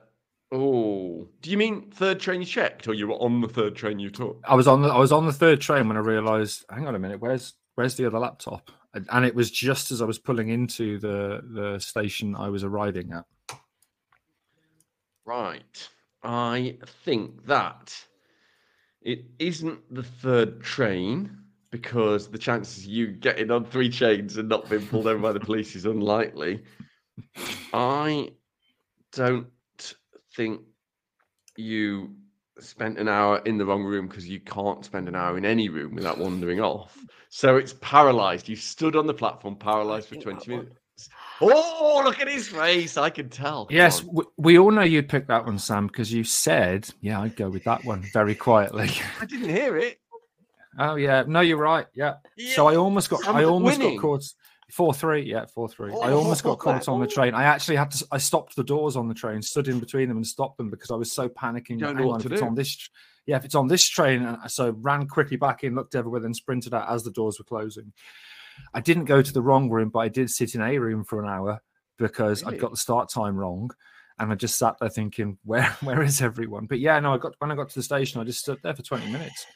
oh, 0.51 1.27
do 1.41 1.49
you 1.49 1.57
mean 1.57 1.91
third 1.91 2.19
train 2.19 2.41
you 2.41 2.47
checked, 2.47 2.87
or 2.87 2.93
you 2.93 3.07
were 3.07 3.15
on 3.15 3.41
the 3.41 3.47
third 3.47 3.75
train 3.75 3.99
you 3.99 4.09
took? 4.09 4.41
I 4.47 4.55
was 4.55 4.67
on 4.67 4.81
the 4.81 4.89
I 4.89 4.97
was 4.97 5.11
on 5.11 5.25
the 5.25 5.33
third 5.33 5.61
train 5.61 5.87
when 5.87 5.97
I 5.97 6.01
realized, 6.01 6.65
hang 6.69 6.87
on 6.87 6.95
a 6.95 6.99
minute, 6.99 7.19
where's 7.19 7.53
where's 7.75 7.95
the 7.95 8.05
other 8.05 8.19
laptop? 8.19 8.71
And, 8.93 9.07
and 9.11 9.25
it 9.25 9.35
was 9.35 9.51
just 9.51 9.91
as 9.91 10.01
I 10.01 10.05
was 10.05 10.19
pulling 10.19 10.49
into 10.49 10.99
the 10.99 11.41
the 11.43 11.79
station 11.79 12.35
I 12.35 12.49
was 12.49 12.63
arriving 12.63 13.13
at. 13.13 13.25
Right. 15.25 15.89
I 16.23 16.77
think 17.05 17.45
that 17.45 17.95
it 19.01 19.25
isn't 19.37 19.93
the 19.93 20.03
third 20.03 20.61
train 20.61 21.37
because 21.71 22.29
the 22.29 22.37
chances 22.37 22.83
of 22.83 22.89
you 22.89 23.07
getting 23.07 23.51
on 23.51 23.63
three 23.63 23.89
chains 23.89 24.37
and 24.37 24.49
not 24.49 24.69
being 24.69 24.85
pulled 24.87 25.07
over 25.07 25.21
by 25.21 25.31
the 25.31 25.39
police 25.39 25.75
is 25.75 25.85
unlikely. 25.85 26.63
I 27.73 28.31
don't 29.13 29.47
think 30.39 30.61
you 31.57 32.15
spent 32.61 32.97
an 32.97 33.09
hour 33.09 33.39
in 33.39 33.57
the 33.57 33.65
wrong 33.65 33.83
room 33.83 34.07
because 34.07 34.25
you 34.25 34.39
can't 34.39 34.85
spend 34.85 35.09
an 35.09 35.15
hour 35.15 35.37
in 35.37 35.43
any 35.45 35.67
room 35.67 35.93
without 35.95 36.17
wandering 36.17 36.61
off. 36.61 36.97
So 37.27 37.57
it's 37.57 37.73
paralyzed. 37.81 38.47
You 38.47 38.55
stood 38.55 38.95
on 38.95 39.05
the 39.05 39.13
platform 39.13 39.57
paralyzed 39.57 40.07
for 40.07 40.15
20 40.15 40.23
that 40.45 40.47
one. 40.51 40.59
minutes. 40.65 41.09
Oh, 41.41 42.01
look 42.05 42.21
at 42.21 42.29
his 42.29 42.47
face. 42.47 42.95
I 42.97 43.09
can 43.09 43.27
tell. 43.29 43.65
Come 43.65 43.75
Yes, 43.75 43.99
on. 44.01 44.07
w- 44.07 44.31
we 44.37 44.57
all 44.59 44.71
know 44.71 44.81
you'd 44.81 45.09
pick 45.09 45.27
that 45.27 45.45
one, 45.45 45.59
Sam, 45.59 45.87
because 45.87 46.11
you 46.13 46.23
said, 46.23 46.89
"Yeah, 47.01 47.21
I'd 47.21 47.35
go 47.37 47.49
with 47.49 47.63
that 47.65 47.83
one." 47.85 48.03
Very 48.13 48.35
quietly. 48.35 48.89
I 49.21 49.25
didn't 49.25 49.49
hear 49.49 49.77
it. 49.77 49.99
Oh 50.77 50.95
yeah, 50.95 51.23
no, 51.27 51.39
you're 51.41 51.57
right. 51.57 51.85
Yeah. 51.95 52.15
So 52.55 52.67
I 52.67 52.75
almost 52.75 53.09
got, 53.09 53.21
Sam 53.21 53.35
I 53.37 53.43
almost 53.45 53.79
winning. 53.79 53.95
got 53.97 54.01
caught. 54.01 54.23
Four 54.71 54.93
three, 54.93 55.23
yeah, 55.23 55.45
four 55.47 55.67
three. 55.67 55.91
I 55.91 56.11
Oh, 56.11 56.17
almost 56.19 56.43
got 56.43 56.59
caught 56.59 56.87
on 56.87 56.99
the 56.99 57.07
train. 57.07 57.33
I 57.33 57.43
actually 57.43 57.75
had 57.75 57.89
to. 57.91 58.05
I 58.11 58.19
stopped 58.19 58.55
the 58.55 58.63
doors 58.63 58.95
on 58.95 59.07
the 59.07 59.15
train, 59.15 59.41
stood 59.41 59.67
in 59.67 59.79
between 59.79 60.07
them, 60.07 60.17
and 60.17 60.27
stopped 60.27 60.57
them 60.57 60.69
because 60.69 60.91
I 60.91 60.95
was 60.95 61.11
so 61.11 61.27
panicking. 61.27 61.79
don't 61.79 61.97
know 61.97 62.07
what 62.07 62.13
on, 62.15 62.19
to 62.21 62.27
if 62.27 62.33
it's 62.33 62.41
do. 62.41 62.47
on 62.47 62.55
this, 62.55 62.89
yeah, 63.25 63.37
if 63.37 63.45
it's 63.45 63.55
on 63.55 63.67
this 63.67 63.83
train, 63.87 64.23
and 64.23 64.37
so 64.51 64.71
ran 64.79 65.07
quickly 65.07 65.37
back 65.37 65.63
in, 65.63 65.73
looked 65.75 65.95
everywhere, 65.95 66.21
then 66.21 66.33
sprinted 66.35 66.73
out 66.73 66.87
as 66.89 67.03
the 67.03 67.11
doors 67.11 67.39
were 67.39 67.45
closing. 67.45 67.93
I 68.73 68.81
didn't 68.81 69.05
go 69.05 69.21
to 69.21 69.33
the 69.33 69.41
wrong 69.41 69.69
room, 69.69 69.89
but 69.89 69.99
I 69.99 70.07
did 70.09 70.29
sit 70.29 70.53
in 70.53 70.61
a 70.61 70.77
room 70.77 71.03
for 71.03 71.23
an 71.23 71.29
hour 71.29 71.61
because 71.97 72.43
Really? 72.43 72.57
I 72.57 72.59
got 72.59 72.71
the 72.71 72.77
start 72.77 73.09
time 73.09 73.37
wrong, 73.37 73.71
and 74.19 74.31
I 74.31 74.35
just 74.35 74.57
sat 74.59 74.75
there 74.79 74.89
thinking, 74.89 75.37
where 75.45 75.63
where 75.81 76.03
is 76.03 76.21
everyone? 76.21 76.67
But 76.67 76.79
yeah, 76.79 76.99
no, 76.99 77.13
I 77.13 77.17
got 77.17 77.33
when 77.39 77.51
I 77.51 77.55
got 77.55 77.69
to 77.69 77.75
the 77.75 77.83
station, 77.83 78.21
I 78.21 78.23
just 78.23 78.39
stood 78.41 78.59
there 78.61 78.75
for 78.75 78.83
twenty 78.83 79.11
minutes. 79.11 79.47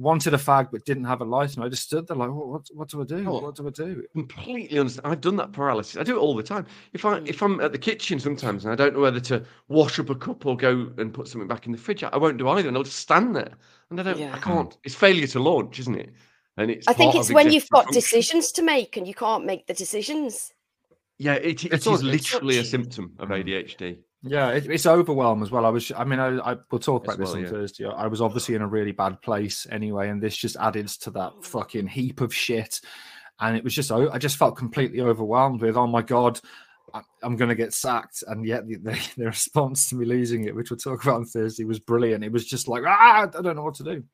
Wanted 0.00 0.32
a 0.32 0.38
fag 0.38 0.70
but 0.72 0.86
didn't 0.86 1.04
have 1.04 1.20
a 1.20 1.24
light, 1.26 1.54
and 1.56 1.62
I 1.64 1.68
just 1.68 1.82
stood 1.82 2.06
there 2.08 2.16
like, 2.16 2.30
what, 2.30 2.48
what, 2.48 2.66
what 2.72 2.88
do 2.88 3.02
I 3.02 3.04
do? 3.04 3.22
Oh. 3.28 3.40
What 3.40 3.54
do 3.54 3.66
I 3.66 3.70
do? 3.70 4.02
completely 4.14 4.78
understand. 4.78 5.06
I've 5.06 5.20
done 5.20 5.36
that 5.36 5.52
paralysis. 5.52 5.98
I 5.98 6.02
do 6.04 6.16
it 6.16 6.20
all 6.20 6.34
the 6.34 6.42
time. 6.42 6.64
If 6.94 7.02
Mm. 7.02 7.22
I 7.26 7.28
if 7.28 7.42
I'm 7.42 7.60
at 7.60 7.72
the 7.72 7.78
kitchen 7.78 8.18
sometimes 8.18 8.64
and 8.64 8.72
I 8.72 8.76
don't 8.76 8.94
know 8.94 9.00
whether 9.00 9.20
to 9.20 9.44
wash 9.68 9.98
up 9.98 10.08
a 10.08 10.14
cup 10.14 10.46
or 10.46 10.56
go 10.56 10.90
and 10.96 11.12
put 11.12 11.28
something 11.28 11.46
back 11.48 11.66
in 11.66 11.72
the 11.72 11.78
fridge, 11.78 12.02
I 12.02 12.16
won't 12.16 12.38
do 12.38 12.48
either, 12.48 12.66
and 12.68 12.76
I'll 12.78 12.82
just 12.82 12.96
stand 13.00 13.36
there. 13.36 13.52
And 13.90 14.00
I 14.00 14.04
don't. 14.04 14.22
I 14.32 14.38
can't. 14.38 14.74
It's 14.84 14.94
failure 14.94 15.26
to 15.26 15.38
launch, 15.40 15.78
isn't 15.80 15.94
it? 15.96 16.14
And 16.56 16.70
it's. 16.70 16.88
I 16.88 16.94
think 16.94 17.14
it's 17.14 17.30
when 17.30 17.52
you've 17.52 17.68
got 17.68 17.84
function. 17.84 18.00
decisions 18.00 18.52
to 18.52 18.62
make 18.62 18.96
and 18.96 19.06
you 19.06 19.14
can't 19.14 19.44
make 19.44 19.66
the 19.66 19.74
decisions. 19.74 20.54
Yeah, 21.18 21.34
it, 21.34 21.62
it 21.66 21.74
It's 21.74 21.82
is 21.82 21.86
all- 21.86 21.94
it's 21.96 22.02
literally 22.32 22.56
a 22.56 22.64
symptom 22.64 23.12
of 23.18 23.28
Mm. 23.28 23.44
ADHD. 23.44 23.98
Yeah, 24.22 24.50
it, 24.50 24.66
it's 24.66 24.86
overwhelm 24.86 25.42
as 25.42 25.50
well. 25.50 25.64
I 25.64 25.70
was, 25.70 25.90
I 25.96 26.04
mean, 26.04 26.20
I, 26.20 26.38
I 26.38 26.56
we'll 26.70 26.78
talk 26.78 27.04
about 27.04 27.18
this 27.18 27.28
well, 27.28 27.36
on 27.36 27.42
yeah. 27.44 27.50
Thursday. 27.50 27.86
I 27.86 28.06
was 28.06 28.20
obviously 28.20 28.54
in 28.54 28.62
a 28.62 28.66
really 28.66 28.92
bad 28.92 29.22
place 29.22 29.66
anyway, 29.70 30.10
and 30.10 30.22
this 30.22 30.36
just 30.36 30.56
added 30.56 30.88
to 30.88 31.10
that 31.12 31.32
fucking 31.42 31.86
heap 31.86 32.20
of 32.20 32.34
shit. 32.34 32.80
And 33.40 33.56
it 33.56 33.64
was 33.64 33.74
just, 33.74 33.90
I 33.90 34.18
just 34.18 34.36
felt 34.36 34.56
completely 34.56 35.00
overwhelmed 35.00 35.62
with, 35.62 35.76
oh 35.76 35.86
my 35.86 36.02
god, 36.02 36.38
I'm 37.22 37.36
going 37.36 37.48
to 37.48 37.54
get 37.54 37.72
sacked. 37.72 38.22
And 38.26 38.44
yet 38.44 38.66
the, 38.66 38.76
the, 38.76 39.08
the 39.16 39.26
response 39.26 39.88
to 39.88 39.96
me 39.96 40.04
losing 40.04 40.44
it, 40.44 40.54
which 40.54 40.70
we'll 40.70 40.76
talk 40.76 41.02
about 41.02 41.16
on 41.16 41.24
Thursday, 41.24 41.64
was 41.64 41.80
brilliant. 41.80 42.24
It 42.24 42.32
was 42.32 42.44
just 42.44 42.68
like, 42.68 42.82
ah, 42.86 43.22
I 43.22 43.40
don't 43.40 43.56
know 43.56 43.64
what 43.64 43.76
to 43.76 43.84
do. 43.84 44.04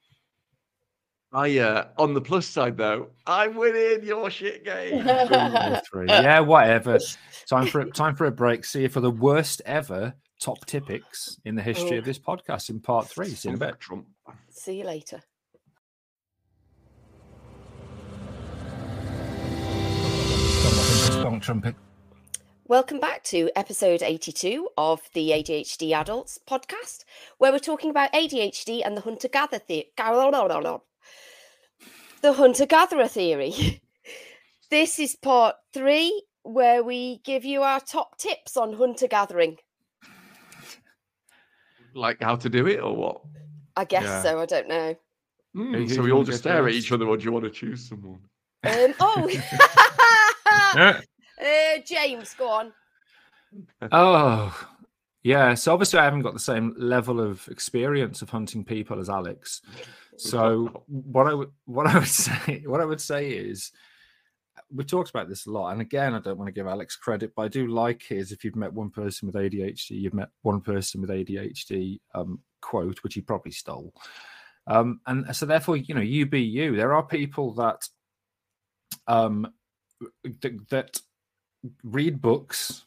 I 1.37 1.59
uh, 1.59 1.89
on 1.99 2.15
the 2.15 2.21
plus 2.23 2.47
side 2.47 2.79
though, 2.79 3.11
I'm 3.27 3.57
winning 3.57 4.03
your 4.03 4.31
shit 4.31 4.65
game. 4.65 5.05
Three. 5.93 6.07
Yeah, 6.09 6.41
whatever. 6.41 6.99
Time 7.47 7.67
for 7.67 7.85
time 7.85 8.17
for 8.17 8.25
a 8.25 8.31
break. 8.31 8.65
See 8.65 8.81
you 8.83 8.89
for 8.89 9.01
the 9.01 9.11
worst 9.11 9.61
ever 9.67 10.15
top 10.41 10.65
tipics 10.65 11.39
in 11.45 11.55
the 11.55 11.61
history 11.61 11.99
of 11.99 12.07
this 12.07 12.19
podcast 12.19 12.71
in 12.71 12.81
part 12.81 13.09
three. 13.09 13.29
See 13.29 13.51
you 13.51 13.55
in 13.55 13.63
a 13.63 13.67
bit. 13.67 13.79
Trump. 13.79 14.07
See 14.49 14.79
you 14.79 14.85
later. 14.85 15.23
trumpet. 21.43 21.75
Welcome 22.67 22.99
back 22.99 23.25
to 23.25 23.51
episode 23.55 24.03
82 24.03 24.71
of 24.79 25.03
the 25.13 25.31
ADHD 25.31 25.93
Adults 25.93 26.41
podcast, 26.49 27.05
where 27.37 27.53
we're 27.53 27.59
talking 27.59 27.91
about 27.91 28.13
ADHD 28.15 28.81
and 28.87 28.97
the 28.97 29.03
hunter 29.03 29.29
gatherer 29.29 29.59
theory. 29.59 29.91
The 32.23 32.33
hunter 32.33 32.67
gatherer 32.67 33.09
theory. 33.09 33.81
this 34.71 34.99
is 34.99 35.17
part 35.17 35.57
three, 35.73 36.23
where 36.43 36.83
we 36.83 37.21
give 37.25 37.45
you 37.45 37.63
our 37.63 37.81
top 37.81 38.19
tips 38.19 38.57
on 38.57 38.73
hunter 38.75 39.07
gathering. 39.09 39.57
Like 41.95 42.23
how 42.23 42.37
to 42.37 42.49
do 42.49 42.67
it 42.67 42.81
or 42.81 42.95
what? 42.95 43.23
I 43.77 43.85
guess 43.85 44.05
Yeah. 44.05 44.23
so. 44.23 44.39
I 44.41 44.47
don't 44.47 44.69
know. 44.69 44.95
Who- 45.55 45.89
so 45.89 46.03
we 46.03 46.13
all 46.13 46.25
just 46.25 46.45
go 46.45 46.51
stare 46.51 46.67
at 46.69 46.75
each 46.75 46.93
other. 46.93 47.07
Or 47.07 47.17
do 47.17 47.25
you 47.25 47.33
want 47.33 47.45
to 47.45 47.51
choose 47.51 47.89
someone? 47.89 48.21
Um, 48.65 48.95
oh, 49.01 49.29
Yeah. 50.75 51.01
uh, 51.41 51.79
James, 51.87 52.35
go 52.35 52.49
on. 52.49 52.73
Oh, 53.93 54.69
yeah. 55.23 55.55
So 55.55 55.73
obviously, 55.73 55.99
I 56.01 56.05
haven't 56.05 56.23
got 56.23 56.35
the 56.35 56.41
same 56.41 56.75
level 56.77 57.21
of 57.21 57.49
experience 57.49 58.21
of 58.21 58.29
hunting 58.31 58.65
people 58.65 58.99
as 59.01 59.09
Alex. 59.09 59.63
So 60.17 60.85
what 60.87 61.27
I 61.27 61.35
would 61.35 61.51
what 61.65 61.87
I 61.87 61.99
would 61.99 62.09
say 62.09 62.63
what 62.67 62.81
I 62.81 62.85
would 62.85 63.01
say 63.01 63.31
is 63.31 63.73
we 64.73 64.85
talked 64.85 65.11
about 65.11 65.29
this 65.29 65.47
a 65.47 65.51
lot, 65.51 65.71
and 65.71 65.81
again, 65.81 66.15
I 66.15 66.21
don't 66.21 66.39
want 66.39 66.49
to 66.49 66.53
give 66.53 66.67
Alex 66.67 66.97
credit, 66.97 67.33
but 67.37 67.43
I 67.43 67.49
do 67.49 67.69
like 67.69 68.03
his. 68.03 68.33
If 68.33 68.45
you've 68.45 68.57
met 68.57 68.73
one 68.73 68.91
person 68.91 69.27
with 69.27 69.37
ADHD, 69.37 69.91
you've 69.91 70.15
met 70.15 70.31
one 70.43 70.61
person 70.61 71.01
with 71.01 71.11
ADHD. 71.11 72.01
Um, 72.15 72.41
quote, 72.63 73.03
which 73.05 73.15
he 73.15 73.21
probably 73.21 73.53
stole. 73.53 73.95
Um, 74.67 75.01
and 75.07 75.35
so 75.35 75.47
therefore, 75.47 75.77
you 75.77 75.95
know, 75.95 76.01
you 76.01 76.27
be 76.27 76.43
you. 76.43 76.77
There 76.77 76.95
are 76.95 77.03
people 77.03 77.55
that 77.55 77.89
um 79.07 79.47
th- 80.41 80.61
that 80.71 81.01
read 81.85 82.21
books 82.21 82.85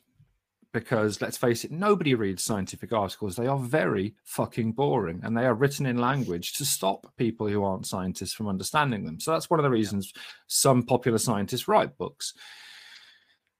because 0.71 1.21
let's 1.21 1.37
face 1.37 1.63
it, 1.63 1.71
nobody 1.71 2.13
reads 2.13 2.43
scientific 2.43 2.93
articles. 2.93 3.35
They 3.35 3.47
are 3.47 3.57
very 3.57 4.13
fucking 4.23 4.73
boring 4.73 5.21
and 5.23 5.35
they 5.35 5.45
are 5.45 5.53
written 5.53 5.85
in 5.85 5.97
language 5.97 6.53
to 6.53 6.65
stop 6.65 7.11
people 7.17 7.47
who 7.47 7.63
aren't 7.63 7.87
scientists 7.87 8.33
from 8.33 8.47
understanding 8.47 9.03
them. 9.03 9.19
So 9.19 9.31
that's 9.31 9.49
one 9.49 9.59
of 9.59 9.63
the 9.63 9.69
reasons 9.69 10.13
some 10.47 10.83
popular 10.83 11.17
scientists 11.17 11.67
write 11.67 11.97
books. 11.97 12.33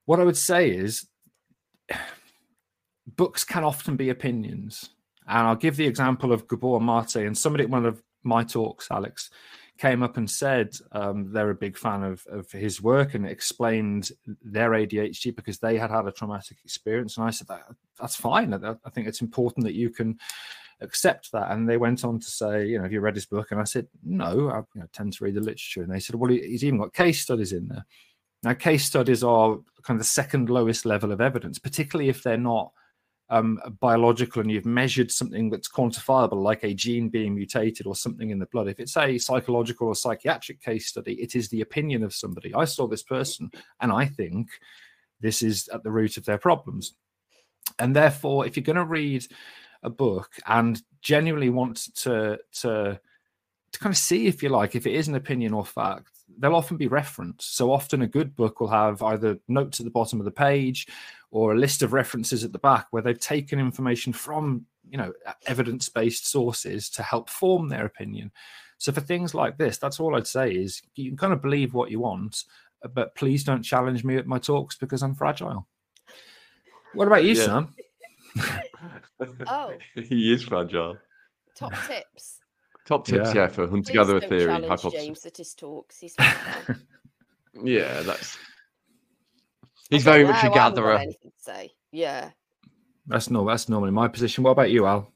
What 0.06 0.20
I 0.20 0.24
would 0.24 0.36
say 0.36 0.70
is 0.70 1.06
books 3.06 3.44
can 3.44 3.64
often 3.64 3.96
be 3.96 4.10
opinions. 4.10 4.90
And 5.26 5.46
I'll 5.46 5.56
give 5.56 5.76
the 5.76 5.86
example 5.86 6.32
of 6.32 6.48
Gabor 6.48 6.80
Mate 6.80 7.26
and 7.26 7.36
somebody 7.36 7.64
at 7.64 7.70
one 7.70 7.86
of 7.86 8.02
my 8.22 8.44
talks, 8.44 8.88
Alex, 8.90 9.30
came 9.80 10.02
up 10.02 10.18
and 10.18 10.30
said 10.30 10.74
um, 10.92 11.32
they're 11.32 11.50
a 11.50 11.54
big 11.54 11.76
fan 11.76 12.02
of, 12.02 12.24
of 12.30 12.50
his 12.52 12.82
work 12.82 13.14
and 13.14 13.26
explained 13.26 14.10
their 14.44 14.70
ADHD 14.70 15.34
because 15.34 15.58
they 15.58 15.78
had 15.78 15.90
had 15.90 16.06
a 16.06 16.12
traumatic 16.12 16.58
experience. 16.62 17.16
And 17.16 17.26
I 17.26 17.30
said, 17.30 17.48
that, 17.48 17.62
that's 17.98 18.14
fine. 18.14 18.52
I, 18.52 18.74
I 18.84 18.90
think 18.90 19.08
it's 19.08 19.22
important 19.22 19.64
that 19.64 19.74
you 19.74 19.88
can 19.88 20.18
accept 20.82 21.32
that. 21.32 21.50
And 21.50 21.66
they 21.66 21.78
went 21.78 22.04
on 22.04 22.20
to 22.20 22.26
say, 22.26 22.66
you 22.66 22.76
know, 22.76 22.84
have 22.84 22.92
you 22.92 23.00
read 23.00 23.14
his 23.14 23.24
book? 23.24 23.52
And 23.52 23.60
I 23.60 23.64
said, 23.64 23.86
no, 24.04 24.50
I 24.50 24.58
you 24.74 24.82
know, 24.82 24.88
tend 24.92 25.14
to 25.14 25.24
read 25.24 25.34
the 25.34 25.40
literature. 25.40 25.82
And 25.82 25.90
they 25.90 26.00
said, 26.00 26.14
well, 26.14 26.30
he's 26.30 26.62
even 26.62 26.78
got 26.78 26.92
case 26.92 27.22
studies 27.22 27.52
in 27.52 27.66
there. 27.68 27.86
Now, 28.42 28.52
case 28.52 28.84
studies 28.84 29.24
are 29.24 29.58
kind 29.82 29.96
of 29.96 30.04
the 30.04 30.04
second 30.04 30.50
lowest 30.50 30.84
level 30.84 31.10
of 31.10 31.22
evidence, 31.22 31.58
particularly 31.58 32.10
if 32.10 32.22
they're 32.22 32.36
not 32.36 32.72
um, 33.30 33.60
biological 33.78 34.42
and 34.42 34.50
you've 34.50 34.66
measured 34.66 35.10
something 35.10 35.50
that's 35.50 35.70
quantifiable, 35.70 36.42
like 36.42 36.64
a 36.64 36.74
gene 36.74 37.08
being 37.08 37.34
mutated 37.34 37.86
or 37.86 37.94
something 37.94 38.30
in 38.30 38.40
the 38.40 38.46
blood. 38.46 38.68
If 38.68 38.80
it's 38.80 38.96
a 38.96 39.18
psychological 39.18 39.86
or 39.86 39.94
psychiatric 39.94 40.60
case 40.60 40.88
study, 40.88 41.14
it 41.14 41.36
is 41.36 41.48
the 41.48 41.60
opinion 41.60 42.02
of 42.02 42.12
somebody. 42.12 42.52
I 42.54 42.64
saw 42.64 42.88
this 42.88 43.04
person 43.04 43.50
and 43.80 43.92
I 43.92 44.06
think 44.06 44.48
this 45.20 45.42
is 45.42 45.68
at 45.68 45.84
the 45.84 45.92
root 45.92 46.16
of 46.16 46.24
their 46.24 46.38
problems. 46.38 46.94
And 47.78 47.94
therefore, 47.94 48.46
if 48.46 48.56
you're 48.56 48.64
going 48.64 48.76
to 48.76 48.84
read 48.84 49.24
a 49.84 49.90
book 49.90 50.30
and 50.46 50.82
genuinely 51.00 51.50
want 51.50 51.94
to, 51.98 52.38
to, 52.62 53.00
to 53.72 53.78
kind 53.78 53.92
of 53.92 53.98
see, 53.98 54.26
if 54.26 54.42
you 54.42 54.48
like, 54.48 54.74
if 54.74 54.86
it 54.86 54.94
is 54.94 55.06
an 55.06 55.14
opinion 55.14 55.54
or 55.54 55.64
fact, 55.64 56.10
they'll 56.38 56.56
often 56.56 56.76
be 56.76 56.88
referenced. 56.88 57.56
So 57.56 57.72
often 57.72 58.02
a 58.02 58.08
good 58.08 58.34
book 58.34 58.60
will 58.60 58.68
have 58.68 59.02
either 59.02 59.38
notes 59.46 59.78
at 59.78 59.84
the 59.84 59.90
bottom 59.90 60.18
of 60.18 60.24
the 60.24 60.32
page 60.32 60.88
or 61.30 61.52
a 61.52 61.58
list 61.58 61.82
of 61.82 61.92
references 61.92 62.44
at 62.44 62.52
the 62.52 62.58
back 62.58 62.86
where 62.90 63.02
they've 63.02 63.20
taken 63.20 63.58
information 63.58 64.12
from 64.12 64.64
you 64.88 64.98
know 64.98 65.12
uh, 65.26 65.32
evidence-based 65.46 66.28
sources 66.28 66.90
to 66.90 67.02
help 67.02 67.28
form 67.30 67.68
their 67.68 67.86
opinion 67.86 68.30
so 68.78 68.90
for 68.92 69.00
things 69.00 69.34
like 69.34 69.56
this 69.58 69.78
that's 69.78 70.00
all 70.00 70.16
i'd 70.16 70.26
say 70.26 70.50
is 70.50 70.82
you 70.94 71.10
can 71.10 71.16
kind 71.16 71.32
of 71.32 71.42
believe 71.42 71.74
what 71.74 71.90
you 71.90 72.00
want 72.00 72.44
uh, 72.84 72.88
but 72.88 73.14
please 73.14 73.44
don't 73.44 73.62
challenge 73.62 74.02
me 74.04 74.16
at 74.16 74.26
my 74.26 74.38
talks 74.38 74.76
because 74.76 75.02
i'm 75.02 75.14
fragile 75.14 75.66
what 76.94 77.06
about 77.06 77.22
you 77.24 77.34
Yeah. 77.34 77.44
sam 77.44 77.74
Oh. 79.46 79.72
he 79.94 80.32
is 80.32 80.44
fragile. 80.44 80.96
Top 81.56 81.72
tips. 81.86 82.38
Top 82.86 83.04
tips, 83.04 83.34
Yeah. 83.34 83.42
yeah, 83.42 83.48
for 83.48 83.68
hunter 83.68 83.90
Please 83.90 83.92
gatherer 83.92 84.20
don't 84.20 84.28
theory 84.28 84.44
challenge 84.46 84.66
hypothesis. 84.68 85.04
James 85.04 85.26
at 85.26 85.36
his 85.36 85.54
talks. 85.54 85.98
He's. 85.98 86.16
Yeah, 87.64 88.02
that's. 88.02 88.38
He's 89.90 90.04
very 90.04 90.24
much 90.24 90.32
know, 90.44 90.50
a 90.50 90.52
I 90.52 90.54
haven't 90.54 90.54
got 90.56 90.74
gatherer. 90.74 90.98
anything 90.98 91.30
to 91.30 91.42
say. 91.42 91.70
Yeah. 91.92 92.30
That's 93.06 93.28
no, 93.28 93.44
that's 93.44 93.68
normally 93.68 93.90
my 93.90 94.08
position. 94.08 94.44
What 94.44 94.52
about 94.52 94.70
you, 94.70 94.86
Al? 94.86 95.12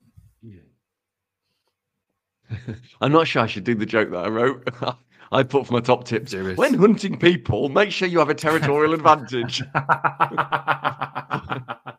I'm 3.01 3.13
not 3.13 3.27
sure 3.27 3.43
I 3.43 3.47
should 3.47 3.65
do 3.65 3.75
the 3.75 3.87
joke 3.87 4.11
that 4.11 4.25
I 4.25 4.29
wrote. 4.29 4.69
I 5.33 5.43
put 5.43 5.67
for 5.67 5.73
my 5.73 5.81
top 5.81 6.05
tips. 6.05 6.31
Do 6.33 6.47
it. 6.49 6.59
When 6.59 6.75
hunting 6.75 7.19
people, 7.19 7.69
make 7.69 7.91
sure 7.91 8.07
you 8.07 8.19
have 8.19 8.29
a 8.31 8.35
territorial 8.35 8.95
advantage. 8.95 9.63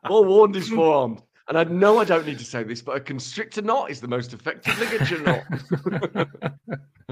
Forewarned 0.07 0.55
is 0.55 0.69
forearmed. 0.69 1.21
And 1.47 1.57
I 1.57 1.63
know 1.65 1.99
I 1.99 2.05
don't 2.05 2.25
need 2.25 2.39
to 2.39 2.45
say 2.45 2.63
this, 2.63 2.81
but 2.81 2.95
a 2.95 2.99
constrictor 2.99 3.61
knot 3.61 3.91
is 3.91 3.99
the 4.01 4.07
most 4.07 4.33
effective 4.33 4.79
ligature 4.79 5.21
knot. 5.21 5.43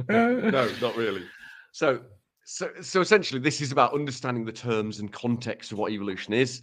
no, 0.09 0.69
not 0.81 0.95
really. 0.95 1.23
So, 1.71 2.01
so, 2.45 2.69
so 2.81 3.01
essentially, 3.01 3.39
this 3.39 3.61
is 3.61 3.71
about 3.71 3.93
understanding 3.93 4.45
the 4.45 4.51
terms 4.51 4.99
and 4.99 5.11
context 5.11 5.71
of 5.71 5.77
what 5.77 5.91
evolution 5.91 6.33
is. 6.33 6.61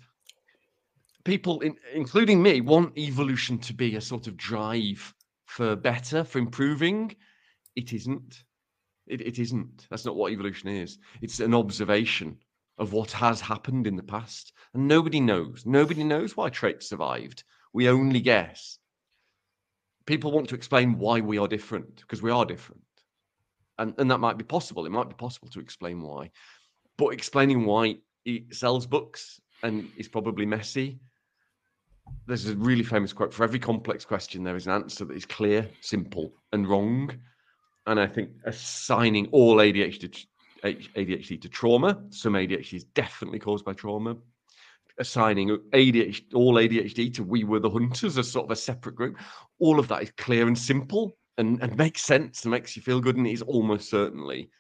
People, 1.25 1.61
in, 1.61 1.77
including 1.95 2.43
me, 2.43 2.61
want 2.61 2.97
evolution 2.97 3.59
to 3.59 3.75
be 3.75 3.97
a 3.97 4.01
sort 4.01 4.27
of 4.27 4.37
drive 4.37 5.15
for 5.47 5.77
better, 5.77 6.25
for 6.25 6.39
improving. 6.39 7.15
It 7.77 7.93
isn't. 7.93 8.45
It, 9.07 9.21
it 9.21 9.39
isn't. 9.39 9.87
That's 9.91 10.05
not 10.05 10.17
what 10.17 10.33
evolution 10.33 10.69
is. 10.69 10.99
It's 11.21 11.41
an 11.41 11.55
observation 11.55 12.39
of 12.79 12.93
what 12.93 13.11
has 13.13 13.41
happened 13.41 13.87
in 13.87 13.97
the 13.97 14.03
past. 14.03 14.53
And 14.75 14.87
nobody 14.87 15.21
knows. 15.21 15.65
Nobody 15.67 16.05
knows 16.05 16.37
why 16.37 16.49
traits 16.49 16.89
survived. 16.89 17.45
We 17.73 17.89
only 17.89 18.21
guess. 18.21 18.79
People 20.07 20.33
want 20.33 20.49
to 20.49 20.55
explain 20.55 20.99
why 20.99 21.21
we 21.21 21.39
are 21.39 21.49
different 21.49 22.01
because 22.01 22.23
we 22.23 22.31
are 22.31 22.45
different. 22.45 22.83
And, 23.81 23.95
and 23.97 24.11
that 24.11 24.19
might 24.19 24.37
be 24.37 24.45
possible. 24.45 24.85
It 24.85 24.93
might 24.93 25.09
be 25.09 25.15
possible 25.15 25.49
to 25.49 25.59
explain 25.59 26.03
why. 26.03 26.31
But 26.99 27.09
explaining 27.09 27.65
why 27.65 27.97
he 28.25 28.45
sells 28.53 28.87
books 28.87 29.41
and 29.63 29.91
is 29.97 30.07
probably 30.07 30.45
messy. 30.45 31.01
There's 32.27 32.47
a 32.47 32.57
really 32.57 32.83
famous 32.83 33.15
quote 33.15 33.33
for 33.33 33.43
every 33.43 33.59
complex 33.59 34.05
question, 34.05 34.45
there 34.45 34.57
is 34.57 34.67
an 34.67 34.73
answer 34.73 35.07
that 35.07 35.17
is 35.17 35.25
clear, 35.25 35.67
simple, 35.81 36.35
and 36.53 36.69
wrong. 36.69 37.11
And 37.87 37.99
I 37.99 38.07
think 38.07 38.31
assigning 38.45 39.29
all 39.29 39.57
ADHD 39.57 40.13
to, 40.13 40.27
ADHD 40.63 41.41
to 41.41 41.49
trauma, 41.49 42.03
some 42.11 42.35
ADHD 42.35 42.75
is 42.75 42.85
definitely 42.85 43.39
caused 43.39 43.65
by 43.65 43.73
trauma. 43.73 44.15
Assigning 44.99 45.57
ADHD, 45.73 46.35
all 46.35 46.55
ADHD 46.55 47.15
to 47.15 47.25
we 47.25 47.45
were 47.45 47.61
the 47.61 47.71
hunters 47.71 48.19
as 48.19 48.31
sort 48.31 48.45
of 48.45 48.51
a 48.51 48.57
separate 48.57 48.97
group, 48.97 49.17
all 49.59 49.79
of 49.79 49.89
that 49.89 50.03
is 50.03 50.13
clear 50.19 50.47
and 50.47 50.59
simple 50.59 51.17
and, 51.41 51.61
and 51.63 51.77
makes 51.77 52.03
sense 52.03 52.45
and 52.45 52.53
makes 52.53 52.77
you 52.77 52.83
feel 52.83 53.01
good 53.01 53.17
and 53.17 53.27
is 53.27 53.43
almost 53.43 53.91
certainly, 53.91 54.51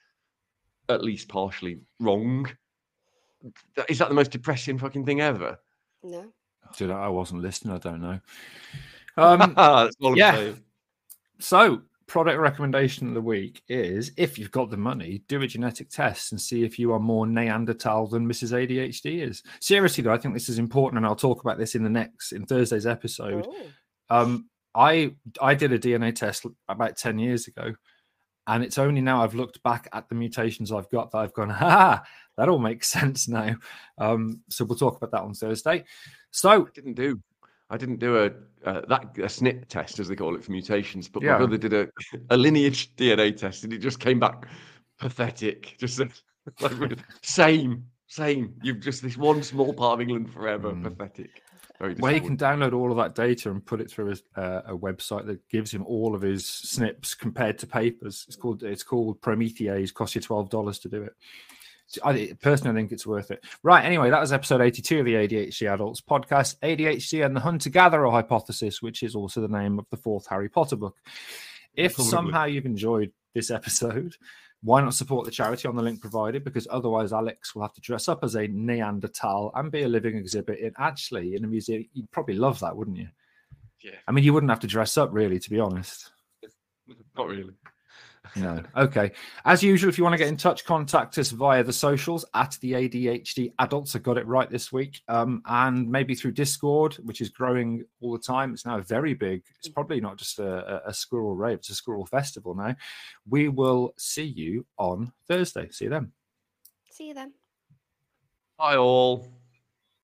at 0.88 1.04
least 1.04 1.28
partially, 1.28 1.78
wrong. 2.00 2.50
Is 3.88 3.98
that 3.98 4.08
the 4.08 4.14
most 4.14 4.32
depressing 4.32 4.78
fucking 4.78 5.06
thing 5.06 5.20
ever? 5.20 5.58
No. 6.02 6.32
Dude, 6.76 6.90
I 6.90 7.08
wasn't 7.08 7.42
listening. 7.42 7.74
I 7.74 7.78
don't 7.78 8.00
know. 8.00 8.20
Um, 9.16 9.38
That's 9.56 9.96
all 10.00 10.12
I'm 10.12 10.16
yeah. 10.16 10.52
so, 11.38 11.82
product 12.06 12.38
recommendation 12.38 13.08
of 13.08 13.14
the 13.14 13.20
week 13.20 13.62
is 13.68 14.12
if 14.16 14.38
you've 14.38 14.50
got 14.50 14.70
the 14.70 14.76
money, 14.76 15.22
do 15.28 15.40
a 15.42 15.46
genetic 15.46 15.90
test 15.90 16.32
and 16.32 16.40
see 16.40 16.64
if 16.64 16.78
you 16.78 16.92
are 16.92 16.98
more 16.98 17.26
Neanderthal 17.26 18.08
than 18.08 18.26
Mrs. 18.26 18.52
ADHD 18.52 19.26
is. 19.28 19.42
Seriously, 19.60 20.02
though, 20.02 20.12
I 20.12 20.18
think 20.18 20.34
this 20.34 20.48
is 20.48 20.58
important, 20.58 20.98
and 20.98 21.06
I'll 21.06 21.16
talk 21.16 21.40
about 21.42 21.58
this 21.58 21.74
in 21.74 21.82
the 21.82 21.90
next 21.90 22.32
in 22.32 22.46
Thursday's 22.46 22.86
episode. 22.86 23.46
Oh. 23.48 24.22
Um, 24.22 24.49
I 24.74 25.14
I 25.40 25.54
did 25.54 25.72
a 25.72 25.78
DNA 25.78 26.14
test 26.14 26.46
about 26.68 26.96
ten 26.96 27.18
years 27.18 27.46
ago, 27.48 27.74
and 28.46 28.62
it's 28.64 28.78
only 28.78 29.00
now 29.00 29.22
I've 29.22 29.34
looked 29.34 29.62
back 29.62 29.88
at 29.92 30.08
the 30.08 30.14
mutations 30.14 30.72
I've 30.72 30.90
got 30.90 31.10
that 31.12 31.18
I've 31.18 31.34
gone, 31.34 31.50
ha, 31.64 32.02
that 32.36 32.48
all 32.48 32.58
makes 32.58 32.88
sense 32.88 33.28
now. 33.28 33.56
Um, 33.98 34.40
so 34.48 34.64
we'll 34.64 34.78
talk 34.78 34.96
about 34.96 35.10
that 35.12 35.22
on 35.22 35.34
Thursday. 35.34 35.84
So 36.30 36.66
I 36.66 36.70
didn't 36.74 36.94
do. 36.94 37.20
I 37.72 37.76
didn't 37.76 37.98
do 38.00 38.16
a 38.18 38.26
uh, 38.68 38.82
that 38.88 39.04
a 39.18 39.22
SNP 39.22 39.68
test 39.68 39.98
as 40.00 40.08
they 40.08 40.16
call 40.16 40.34
it 40.34 40.44
for 40.44 40.50
mutations, 40.52 41.08
but 41.08 41.22
Yeah. 41.22 41.32
my 41.32 41.38
brother 41.38 41.56
did 41.58 41.72
a 41.72 41.88
a 42.30 42.36
lineage 42.36 42.94
DNA 42.96 43.36
test 43.36 43.64
and 43.64 43.72
it 43.72 43.78
just 43.78 44.00
came 44.00 44.18
back 44.18 44.48
pathetic. 44.98 45.76
Just 45.78 46.00
like 46.60 46.98
same, 47.22 47.84
same. 48.06 48.54
You've 48.62 48.80
just 48.80 49.02
this 49.02 49.16
one 49.16 49.42
small 49.42 49.72
part 49.72 49.94
of 49.94 50.00
England 50.00 50.32
forever. 50.32 50.72
Mm. 50.72 50.82
Pathetic. 50.82 51.42
Where 51.80 52.12
he 52.12 52.20
can 52.20 52.36
download 52.36 52.74
all 52.74 52.90
of 52.90 52.98
that 52.98 53.14
data 53.14 53.50
and 53.50 53.64
put 53.64 53.80
it 53.80 53.90
through 53.90 54.06
his, 54.06 54.22
uh, 54.36 54.60
a 54.66 54.76
website 54.76 55.26
that 55.26 55.48
gives 55.48 55.72
him 55.72 55.84
all 55.86 56.14
of 56.14 56.20
his 56.20 56.44
SNPs 56.44 57.18
compared 57.18 57.58
to 57.58 57.66
papers. 57.66 58.26
It's 58.28 58.36
called 58.36 58.62
it's 58.62 58.82
called 58.82 59.20
Promethease. 59.22 59.94
Costs 59.94 60.14
you 60.14 60.20
twelve 60.20 60.50
dollars 60.50 60.78
to 60.80 60.90
do 60.90 61.02
it. 61.02 61.14
I 62.04 62.34
personally 62.40 62.78
think 62.78 62.92
it's 62.92 63.06
worth 63.06 63.30
it. 63.30 63.42
Right. 63.62 63.84
Anyway, 63.84 64.10
that 64.10 64.20
was 64.20 64.32
episode 64.32 64.60
eighty-two 64.60 65.00
of 65.00 65.06
the 65.06 65.14
ADHD 65.14 65.72
Adults 65.72 66.02
podcast. 66.02 66.56
ADHD 66.62 67.24
and 67.24 67.34
the 67.34 67.40
Hunter-Gatherer 67.40 68.10
hypothesis, 68.10 68.82
which 68.82 69.02
is 69.02 69.14
also 69.14 69.40
the 69.40 69.48
name 69.48 69.78
of 69.78 69.86
the 69.90 69.96
fourth 69.96 70.26
Harry 70.28 70.50
Potter 70.50 70.76
book. 70.76 70.96
If 71.74 71.94
Probably. 71.94 72.10
somehow 72.10 72.44
you've 72.44 72.66
enjoyed 72.66 73.12
this 73.34 73.50
episode, 73.50 74.16
why 74.62 74.80
not 74.82 74.94
support 74.94 75.24
the 75.24 75.30
charity 75.30 75.68
on 75.68 75.76
the 75.76 75.82
link 75.82 76.00
provided? 76.00 76.44
Because 76.44 76.68
otherwise, 76.70 77.12
Alex 77.12 77.54
will 77.54 77.62
have 77.62 77.72
to 77.74 77.80
dress 77.80 78.08
up 78.08 78.22
as 78.22 78.34
a 78.36 78.46
Neanderthal 78.48 79.52
and 79.54 79.72
be 79.72 79.82
a 79.82 79.88
living 79.88 80.16
exhibit 80.16 80.58
in 80.58 80.72
actually 80.78 81.34
in 81.34 81.44
a 81.44 81.46
museum. 81.46 81.86
You'd 81.94 82.10
probably 82.10 82.34
love 82.34 82.60
that, 82.60 82.76
wouldn't 82.76 82.98
you? 82.98 83.08
Yeah. 83.82 83.96
I 84.06 84.12
mean, 84.12 84.24
you 84.24 84.34
wouldn't 84.34 84.50
have 84.50 84.60
to 84.60 84.66
dress 84.66 84.98
up 84.98 85.10
really, 85.12 85.38
to 85.38 85.50
be 85.50 85.58
honest. 85.58 86.12
Not 87.16 87.28
really. 87.28 87.54
No. 88.36 88.62
Okay. 88.76 89.12
As 89.44 89.62
usual, 89.62 89.88
if 89.88 89.98
you 89.98 90.04
want 90.04 90.14
to 90.14 90.18
get 90.18 90.28
in 90.28 90.36
touch, 90.36 90.64
contact 90.64 91.18
us 91.18 91.30
via 91.30 91.62
the 91.64 91.72
socials 91.72 92.24
at 92.34 92.56
the 92.60 92.72
ADHD 92.72 93.52
Adults. 93.58 93.96
I 93.96 93.98
got 93.98 94.18
it 94.18 94.26
right 94.26 94.50
this 94.50 94.72
week. 94.72 95.00
Um, 95.08 95.42
and 95.46 95.90
maybe 95.90 96.14
through 96.14 96.32
Discord, 96.32 96.94
which 97.02 97.20
is 97.20 97.28
growing 97.28 97.84
all 98.00 98.12
the 98.12 98.18
time. 98.18 98.52
It's 98.52 98.66
now 98.66 98.80
very 98.80 99.14
big. 99.14 99.42
It's 99.58 99.68
probably 99.68 100.00
not 100.00 100.16
just 100.16 100.38
a, 100.38 100.84
a, 100.86 100.90
a 100.90 100.94
squirrel 100.94 101.34
rave, 101.34 101.58
it's 101.58 101.70
a 101.70 101.74
squirrel 101.74 102.06
festival 102.06 102.54
now. 102.54 102.76
We 103.28 103.48
will 103.48 103.94
see 103.98 104.24
you 104.24 104.66
on 104.78 105.12
Thursday. 105.28 105.68
See 105.70 105.84
you 105.84 105.90
then. 105.90 106.12
See 106.90 107.08
you 107.08 107.14
then. 107.14 107.32
Hi 108.58 108.76
all. 108.76 109.26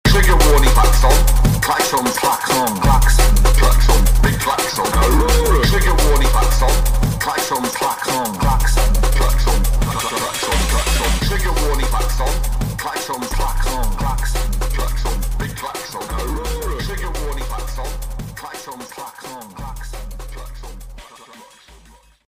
Trigger 0.07 0.37
warning 0.49 0.69
klaxon, 0.69 1.11
klaxon, 1.61 2.05
klaxon, 2.05 2.75
klaxon, 2.81 3.35
klaxon, 3.53 4.21
big 4.23 4.39
klaxon. 4.39 4.85
Trigger 5.69 5.93
warning 6.07 6.27
klaxon, 6.29 6.71
klaxon, 7.27 7.61
klaxon, 7.61 8.37
klaxon, 8.39 8.93
klaxon, 9.17 9.61
klaxon, 9.91 10.59
klaxon. 10.71 11.11
Trigger 11.27 11.53
warning 11.61 11.89
klaxon, 11.91 12.33
klaxon, 12.77 13.21
klaxon, 13.35 13.87
klaxon, 14.01 14.49
klaxon, 14.75 15.17
big 15.37 15.53
klaxon. 15.57 16.01
Trigger 16.85 17.11
warning 17.19 17.47
klaxon, 17.51 17.89
klaxon, 18.35 18.79
klaxon, 18.95 19.53
klaxon. 19.57 19.96